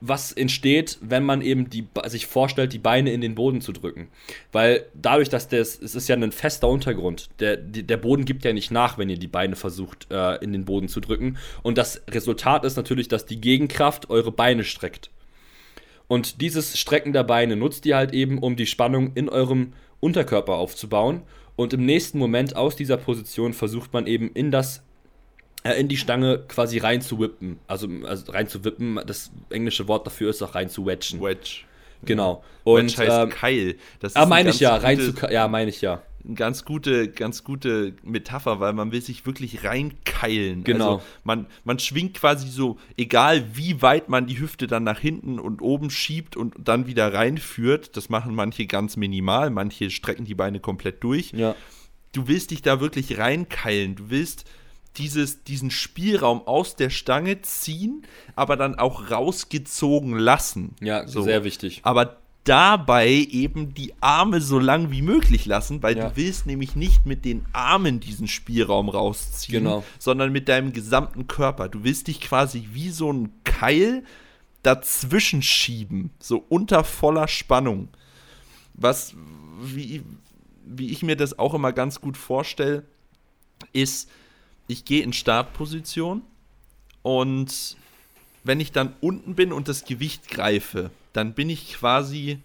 [0.01, 4.09] was entsteht, wenn man eben die, sich vorstellt, die Beine in den Boden zu drücken.
[4.51, 8.51] Weil dadurch, dass das, es ist ja ein fester Untergrund, der, der Boden gibt ja
[8.51, 11.37] nicht nach, wenn ihr die Beine versucht, äh, in den Boden zu drücken.
[11.61, 15.11] Und das Resultat ist natürlich, dass die Gegenkraft eure Beine streckt.
[16.07, 20.55] Und dieses Strecken der Beine nutzt ihr halt eben, um die Spannung in eurem Unterkörper
[20.55, 21.21] aufzubauen.
[21.55, 24.83] Und im nächsten Moment aus dieser Position versucht man eben in das
[25.63, 27.59] in die Stange quasi rein zu whippen.
[27.67, 31.21] Also, also rein zu wippen, das englische Wort dafür ist auch rein zu wedgen.
[31.21, 31.63] Wedge.
[32.03, 32.43] Genau.
[32.63, 33.75] Und, Wedge heißt ähm, Keil.
[33.99, 36.01] Das ah, meine ich ja, rein zu ja, meine ich ja.
[36.23, 40.63] Eine ganz gute, ganz gute Metapher, weil man will sich wirklich reinkeilen.
[40.63, 40.95] Genau.
[40.95, 45.39] Also man, man schwingt quasi so, egal wie weit man die Hüfte dann nach hinten
[45.39, 50.35] und oben schiebt und dann wieder reinführt, das machen manche ganz minimal, manche strecken die
[50.35, 51.31] Beine komplett durch.
[51.31, 51.55] Ja.
[52.13, 53.95] Du willst dich da wirklich reinkeilen.
[53.95, 54.45] Du willst
[54.97, 58.03] dieses, diesen Spielraum aus der Stange ziehen,
[58.35, 60.75] aber dann auch rausgezogen lassen.
[60.81, 61.21] Ja, so.
[61.21, 61.81] sehr wichtig.
[61.83, 66.09] Aber dabei eben die Arme so lang wie möglich lassen, weil ja.
[66.09, 69.83] du willst nämlich nicht mit den Armen diesen Spielraum rausziehen, genau.
[69.99, 71.69] sondern mit deinem gesamten Körper.
[71.69, 74.03] Du willst dich quasi wie so ein Keil
[74.63, 77.89] dazwischen schieben, so unter voller Spannung.
[78.73, 79.15] Was,
[79.61, 80.03] wie,
[80.65, 82.85] wie ich mir das auch immer ganz gut vorstelle,
[83.73, 84.09] ist,
[84.71, 86.21] ich gehe in Startposition
[87.03, 87.77] und
[88.43, 92.39] wenn ich dann unten bin und das Gewicht greife, dann bin ich quasi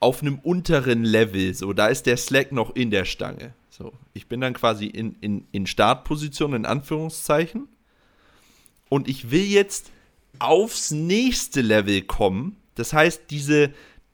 [0.00, 1.54] auf einem unteren Level.
[1.54, 3.52] So, da ist der Slack noch in der Stange.
[3.68, 7.68] So, ich bin dann quasi in, in, in Startposition, in Anführungszeichen.
[8.88, 9.90] Und ich will jetzt
[10.38, 12.56] aufs nächste Level kommen.
[12.74, 13.72] Das heißt, diese,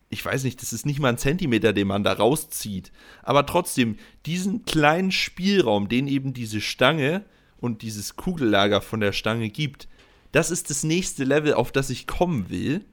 [0.09, 2.93] ich weiß nicht, das ist nicht mal ein Zentimeter, den man da rauszieht.
[3.23, 7.25] Aber trotzdem, diesen kleinen Spielraum, den eben diese Stange
[7.59, 9.89] und dieses Kugellager von der Stange gibt,
[10.33, 12.85] das ist das nächste Level, auf das ich kommen will,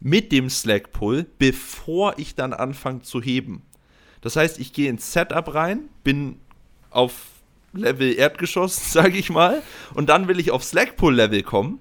[0.00, 3.62] mit dem Slack Pull, bevor ich dann anfange zu heben.
[4.20, 6.38] Das heißt, ich gehe ins Setup rein, bin
[6.90, 7.14] auf
[7.72, 9.62] Level Erdgeschoss, sage ich mal,
[9.94, 11.80] und dann will ich auf Slack Pull Level kommen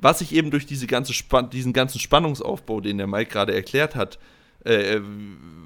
[0.00, 1.12] was ich eben durch diese ganze
[1.52, 4.18] diesen ganzen Spannungsaufbau, den der Mike gerade erklärt hat,
[4.64, 5.02] äh, äh,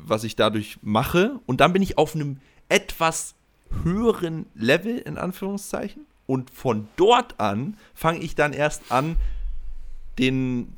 [0.07, 1.41] was ich dadurch mache.
[1.47, 3.35] Und dann bin ich auf einem etwas
[3.83, 6.07] höheren Level, in Anführungszeichen.
[6.27, 9.17] Und von dort an fange ich dann erst an,
[10.19, 10.73] den,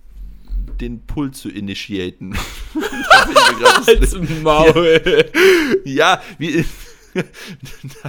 [0.80, 2.36] den Pull zu initiaten.
[3.86, 5.00] Als Maul.
[5.84, 6.64] Ja, wie.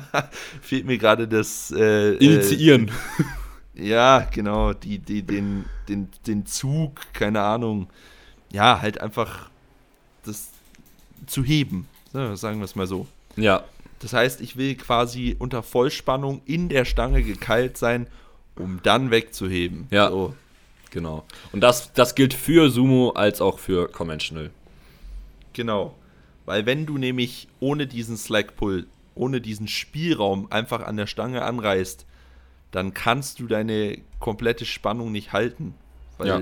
[0.04, 0.30] da
[0.62, 1.72] fehlt mir gerade das.
[1.72, 2.88] Äh, Initiieren.
[2.88, 3.24] Äh,
[3.78, 7.88] ja, genau, die, die, den, den, den Zug, keine Ahnung.
[8.52, 9.50] Ja, halt einfach
[10.26, 10.50] das
[11.28, 11.88] zu heben.
[12.12, 13.08] sagen wir es mal so.
[13.36, 13.64] Ja.
[14.00, 18.08] Das heißt, ich will quasi unter Vollspannung in der Stange gekeilt sein,
[18.56, 19.88] um dann wegzuheben.
[19.92, 20.10] Ja.
[20.10, 20.36] So.
[20.92, 21.26] Genau.
[21.52, 24.50] Und das, das gilt für Sumo als auch für Conventional.
[25.54, 25.96] Genau.
[26.46, 31.42] Weil wenn du nämlich ohne diesen Slack Pull, ohne diesen Spielraum einfach an der Stange
[31.44, 32.06] anreißt,
[32.72, 35.74] dann kannst du deine komplette Spannung nicht halten,
[36.18, 36.42] weil ja.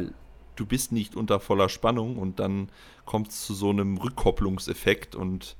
[0.55, 2.69] du bist nicht unter voller Spannung und dann
[3.05, 5.55] kommt es zu so einem Rückkopplungseffekt und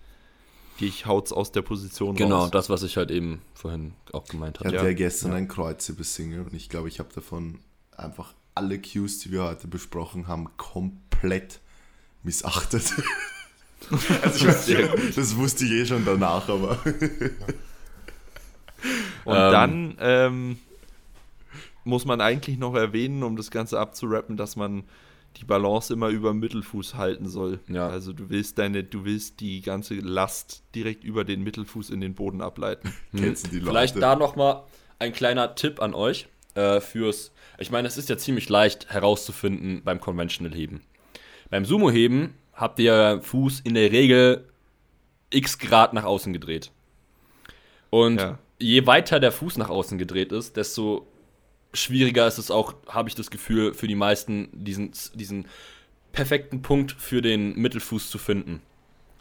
[0.82, 2.52] dich haut's aus der Position Genau, raus.
[2.52, 4.70] das, was ich halt eben vorhin auch gemeint habe.
[4.70, 5.38] Ich hatte ja, ja gestern ja.
[5.38, 7.60] ein Kreuzhebe-Single und ich glaube, ich habe davon
[7.96, 11.60] einfach alle Cues, die wir heute besprochen haben, komplett
[12.24, 12.94] missachtet.
[14.22, 16.80] also ich, das wusste ich eh schon danach, aber
[19.26, 20.58] und ähm, dann ähm,
[21.86, 24.84] muss man eigentlich noch erwähnen, um das Ganze abzurappen, dass man
[25.38, 27.60] die Balance immer über dem Mittelfuß halten soll.
[27.68, 27.88] Ja.
[27.88, 32.16] Also du willst deine, du willst die ganze Last direkt über den Mittelfuß in den
[32.16, 32.94] Boden ableiten.
[33.12, 33.36] Hm.
[33.36, 34.64] Vielleicht da nochmal
[35.00, 37.32] ein kleiner Tipp an euch äh, fürs.
[37.60, 40.82] Ich meine, es ist ja ziemlich leicht herauszufinden beim Conventional Heben.
[41.50, 44.50] Beim Sumo Heben habt ihr Fuß in der Regel
[45.30, 46.72] x Grad nach außen gedreht.
[47.90, 51.08] Und ja je weiter der Fuß nach außen gedreht ist, desto
[51.74, 55.48] schwieriger ist es auch, habe ich das Gefühl, für die meisten diesen, diesen
[56.12, 58.62] perfekten Punkt für den Mittelfuß zu finden.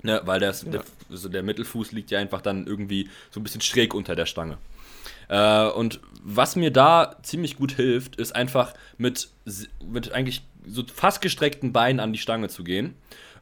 [0.03, 0.71] Ne, weil das, ja.
[0.71, 4.27] der, also der Mittelfuß liegt ja einfach dann irgendwie so ein bisschen schräg unter der
[4.27, 4.59] Stange.
[5.29, 9.31] Äh, und was mir da ziemlich gut hilft, ist einfach mit,
[9.83, 12.95] mit eigentlich so fast gestreckten Beinen an die Stange zu gehen.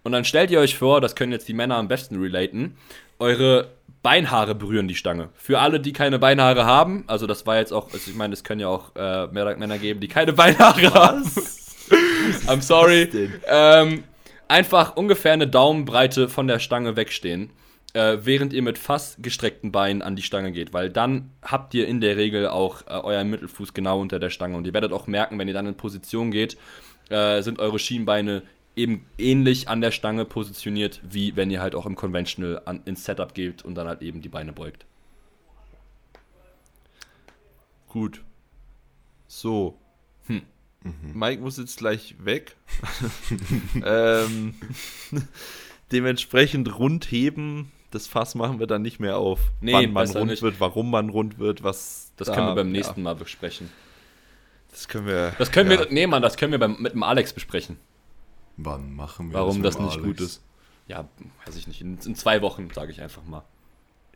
[0.05, 2.77] Und dann stellt ihr euch vor, das können jetzt die Männer am besten relaten,
[3.19, 3.73] eure
[4.03, 5.29] Beinhaare berühren die Stange.
[5.35, 8.43] Für alle, die keine Beinhaare haben, also das war jetzt auch, also ich meine, es
[8.43, 11.23] können ja auch äh, Männer geben, die keine Beinhaare haben.
[12.47, 13.09] I'm sorry.
[13.47, 14.05] Ähm,
[14.49, 17.51] einfach ungefähr eine Daumenbreite von der Stange wegstehen,
[17.95, 21.87] äh, während ihr mit fast gestreckten Beinen an die Stange geht, weil dann habt ihr
[21.87, 25.07] in der Regel auch äh, euren Mittelfuß genau unter der Stange und ihr werdet auch
[25.07, 26.57] merken, wenn ihr dann in Position geht,
[27.09, 28.43] äh, sind eure Schienbeine
[28.77, 33.05] eben ähnlich an der Stange positioniert, wie wenn ihr halt auch im Conventional an, ins
[33.05, 34.87] Setup geht und dann halt eben die Beine beugt.
[37.89, 38.23] Gut.
[39.27, 39.79] So.
[40.27, 40.43] Hm.
[40.83, 41.13] Mhm.
[41.15, 42.57] Mike muss jetzt gleich weg.
[43.85, 44.55] ähm,
[45.93, 49.41] dementsprechend rund heben, das Fass machen wir dann nicht mehr auf.
[49.61, 50.43] Nee, wann man rund nicht.
[50.43, 52.13] wird, warum man rund wird, was.
[52.17, 53.05] Das da, können wir beim nächsten ja.
[53.05, 53.71] Mal besprechen.
[54.71, 55.35] Das können wir.
[55.39, 55.81] Das können ja.
[55.81, 55.89] wir.
[55.91, 57.77] Nee, Mann, das können wir beim, mit dem Alex besprechen.
[58.57, 60.07] Wann machen wir Warum das, das nicht Alex?
[60.07, 60.43] gut ist?
[60.89, 61.09] Ja,
[61.47, 61.81] weiß ich nicht.
[61.81, 63.45] In, in zwei Wochen, sage ich einfach mal.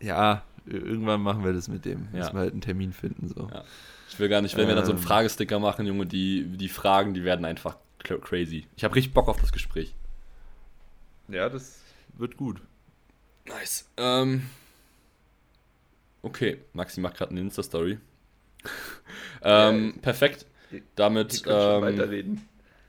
[0.01, 2.09] Ja, irgendwann machen wir das mit dem.
[2.13, 2.19] Ja.
[2.19, 3.29] Müssen wir halt einen Termin finden.
[3.29, 3.49] So.
[3.53, 3.65] Ja.
[4.09, 5.07] Ich will gar nicht, wenn ähm, wir dann so einen ähm.
[5.07, 8.67] Fragesticker machen, Junge, die, die Fragen, die werden einfach crazy.
[8.77, 9.95] Ich habe richtig Bock auf das Gespräch.
[11.29, 11.81] Ja, das
[12.17, 12.61] wird gut.
[13.47, 13.89] Nice.
[13.97, 14.49] Ähm,
[16.23, 17.99] okay, Maxi macht gerade eine Insta-Story.
[19.43, 20.47] ähm, ja, perfekt.
[20.95, 21.43] Damit.
[21.47, 22.49] Ähm, weiterreden.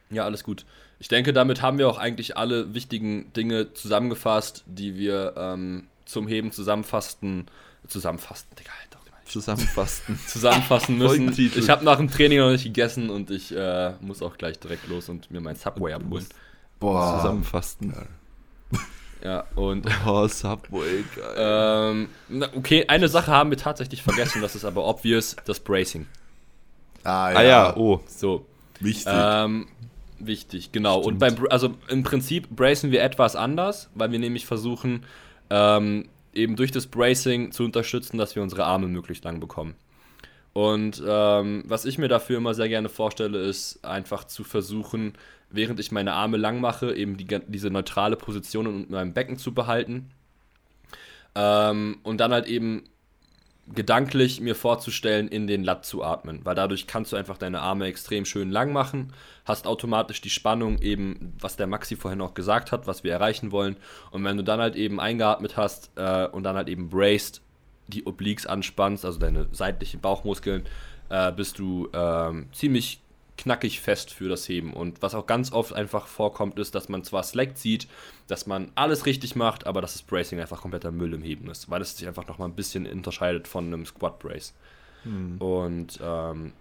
[0.09, 0.65] Ja, alles gut.
[0.99, 6.27] Ich denke, damit haben wir auch eigentlich alle wichtigen Dinge zusammengefasst, die wir ähm, zum
[6.27, 7.47] Heben zusammenfassen.
[7.87, 8.97] Zusammenfassen, Digga, halt doch.
[9.27, 10.19] Zusammenfassen.
[10.27, 11.33] Zusammenfassen müssen.
[11.37, 14.87] ich habe nach dem Training noch nicht gegessen und ich äh, muss auch gleich direkt
[14.87, 16.25] los und mir mein Subway abholen.
[16.79, 17.17] Boah.
[17.17, 17.93] Zusammenfassen.
[19.23, 19.85] Ja, und.
[20.05, 22.07] Oh, Subway, geil.
[22.29, 26.07] Ähm, okay, eine Sache haben wir tatsächlich vergessen, das ist aber obvious: das Bracing.
[27.03, 27.37] Ah, ja.
[27.37, 27.77] Ah, ja.
[27.77, 28.01] oh.
[28.07, 28.45] So.
[28.79, 29.11] Wichtig.
[29.13, 29.67] Ähm,
[30.19, 31.01] Wichtig, genau.
[31.01, 31.13] Stimmt.
[31.13, 35.03] Und beim, also im Prinzip bracen wir etwas anders, weil wir nämlich versuchen,
[35.49, 39.75] ähm, eben durch das Bracing zu unterstützen, dass wir unsere Arme möglichst lang bekommen.
[40.53, 45.13] Und ähm, was ich mir dafür immer sehr gerne vorstelle, ist einfach zu versuchen,
[45.51, 49.53] während ich meine Arme lang mache, eben die, diese neutrale Position in meinem Becken zu
[49.53, 50.09] behalten.
[51.35, 52.85] Ähm, und dann halt eben
[53.73, 57.85] gedanklich mir vorzustellen, in den Lat zu atmen, weil dadurch kannst du einfach deine Arme
[57.85, 59.11] extrem schön lang machen,
[59.45, 63.51] hast automatisch die Spannung eben, was der Maxi vorhin auch gesagt hat, was wir erreichen
[63.51, 63.75] wollen.
[64.11, 67.41] Und wenn du dann halt eben eingeatmet hast äh, und dann halt eben braced,
[67.87, 70.65] die Obliques anspannst, also deine seitlichen Bauchmuskeln,
[71.09, 73.01] äh, bist du ähm, ziemlich
[73.37, 74.73] knackig fest für das Heben.
[74.73, 77.87] Und was auch ganz oft einfach vorkommt, ist, dass man zwar Slack zieht,
[78.27, 81.69] dass man alles richtig macht, aber dass das Bracing einfach kompletter Müll im Heben ist,
[81.69, 84.53] weil es sich einfach nochmal ein bisschen unterscheidet von einem Squat Brace.
[85.03, 85.37] Hm.
[85.37, 86.53] Und ähm,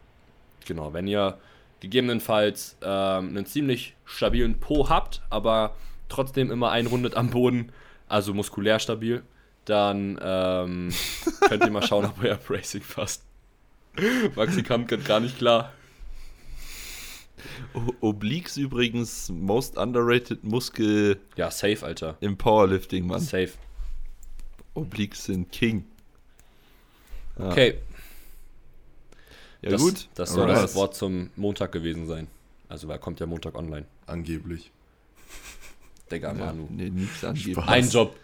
[0.67, 1.39] genau, wenn ihr
[1.81, 5.75] gegebenenfalls ähm, einen ziemlich stabilen Po habt, aber
[6.09, 7.73] trotzdem immer einrundet am Boden,
[8.09, 9.23] also muskulär stabil,
[9.65, 10.91] dann ähm,
[11.49, 13.25] könnt ihr mal schauen, ob euer Bracing passt.
[14.35, 15.73] Maxi kam gar nicht klar.
[18.01, 21.19] Obliques übrigens most underrated Muskel.
[21.37, 22.17] Ja, safe, Alter.
[22.21, 23.21] Im Powerlifting, Mann.
[23.21, 23.51] Safe.
[24.75, 25.85] Obliques sind King.
[27.39, 27.51] Ja.
[27.51, 27.79] Okay.
[29.63, 30.09] Ja, das, gut.
[30.15, 30.65] Das soll Alright.
[30.65, 32.29] das Wort zum Montag gewesen sein.
[32.69, 33.87] Also, wer kommt ja Montag online?
[34.07, 34.71] Angeblich.
[36.11, 36.69] Digga, Manu.
[36.71, 37.59] Nee, nichts angeblich.
[37.67, 38.17] Ein Job.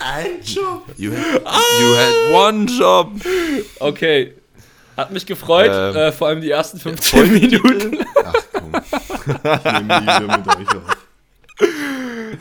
[0.00, 0.84] Ein Job.
[0.96, 1.42] You had,
[1.80, 3.12] you had one job.
[3.78, 4.34] Okay.
[4.96, 8.06] Hat mich gefreut, ähm, äh, vor allem die ersten 15 Minuten.
[8.24, 8.34] Ach.
[9.26, 10.96] Ich nehme nie wieder mit euch auf.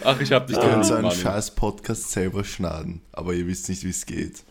[0.03, 3.69] Ach, ich hab dich doch nicht so einen scheiß Podcast selber schneiden, aber ihr wisst
[3.69, 4.43] nicht, wie es geht.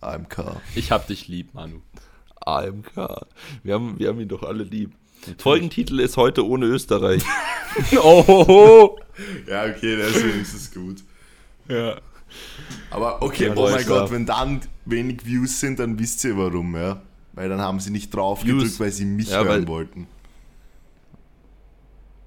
[0.00, 0.56] AMK.
[0.74, 1.80] Ich hab dich lieb, Manu.
[2.40, 3.26] AMK.
[3.62, 4.92] Wir haben, wir haben ihn doch alle lieb.
[5.20, 5.42] Natürlich.
[5.42, 7.22] Folgentitel ist heute ohne Österreich.
[8.02, 8.96] oh,
[9.46, 11.02] Ja, okay, deswegen ist es gut.
[11.68, 11.96] Ja.
[12.90, 17.00] Aber okay, oh mein Gott, wenn dann wenig Views sind, dann wisst ihr warum, ja.
[17.32, 18.62] Weil dann haben sie nicht drauf Views.
[18.62, 20.06] gedrückt, weil sie mich ja, hören wollten.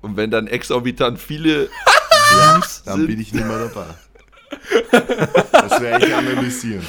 [0.01, 1.65] Und wenn dann exorbitant viele
[2.31, 3.85] ja, dann bin ich nicht mehr dabei.
[5.51, 6.85] das werde ich analysieren.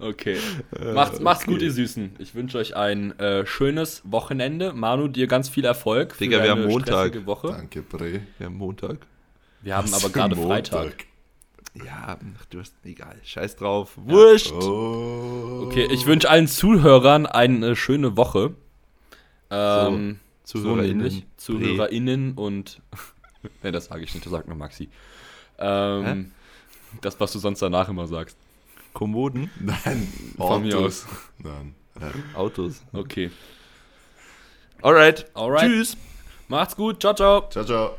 [0.00, 0.38] Okay.
[0.78, 1.52] Äh, macht's, macht's okay.
[1.52, 2.16] gut, ihr Süßen.
[2.18, 4.72] Ich wünsche euch ein äh, schönes Wochenende.
[4.72, 7.26] Manu, dir ganz viel Erfolg für Digga, wir haben Montag.
[7.26, 7.48] Woche.
[7.48, 8.20] Danke, Bre.
[8.38, 8.98] Wir haben Montag.
[9.60, 11.06] Wir haben Was aber gerade Freitag.
[11.74, 12.18] Ja,
[12.50, 13.16] du hast egal.
[13.24, 13.92] Scheiß drauf.
[13.96, 14.52] Wurscht.
[14.52, 15.64] Oh.
[15.66, 18.54] Okay, ich wünsche allen Zuhörern eine schöne Woche.
[19.50, 21.10] Ähm, so, ZuhörerInnen.
[21.36, 22.80] So ZuhörerInnen und.
[23.62, 24.88] ne, das sage ich nicht, das sagt nur Maxi.
[25.58, 26.32] Ähm,
[27.02, 28.36] das, was du sonst danach immer sagst.
[28.94, 29.50] Kommoden?
[29.60, 30.08] Nein.
[30.36, 31.06] Von mir aus.
[31.38, 31.74] Nein.
[32.34, 32.82] Autos.
[32.92, 33.30] Okay.
[34.80, 35.26] Alright.
[35.34, 35.62] Alright.
[35.62, 35.96] Tschüss.
[36.48, 37.00] Macht's gut.
[37.00, 37.48] Ciao, ciao.
[37.50, 37.98] Ciao, ciao.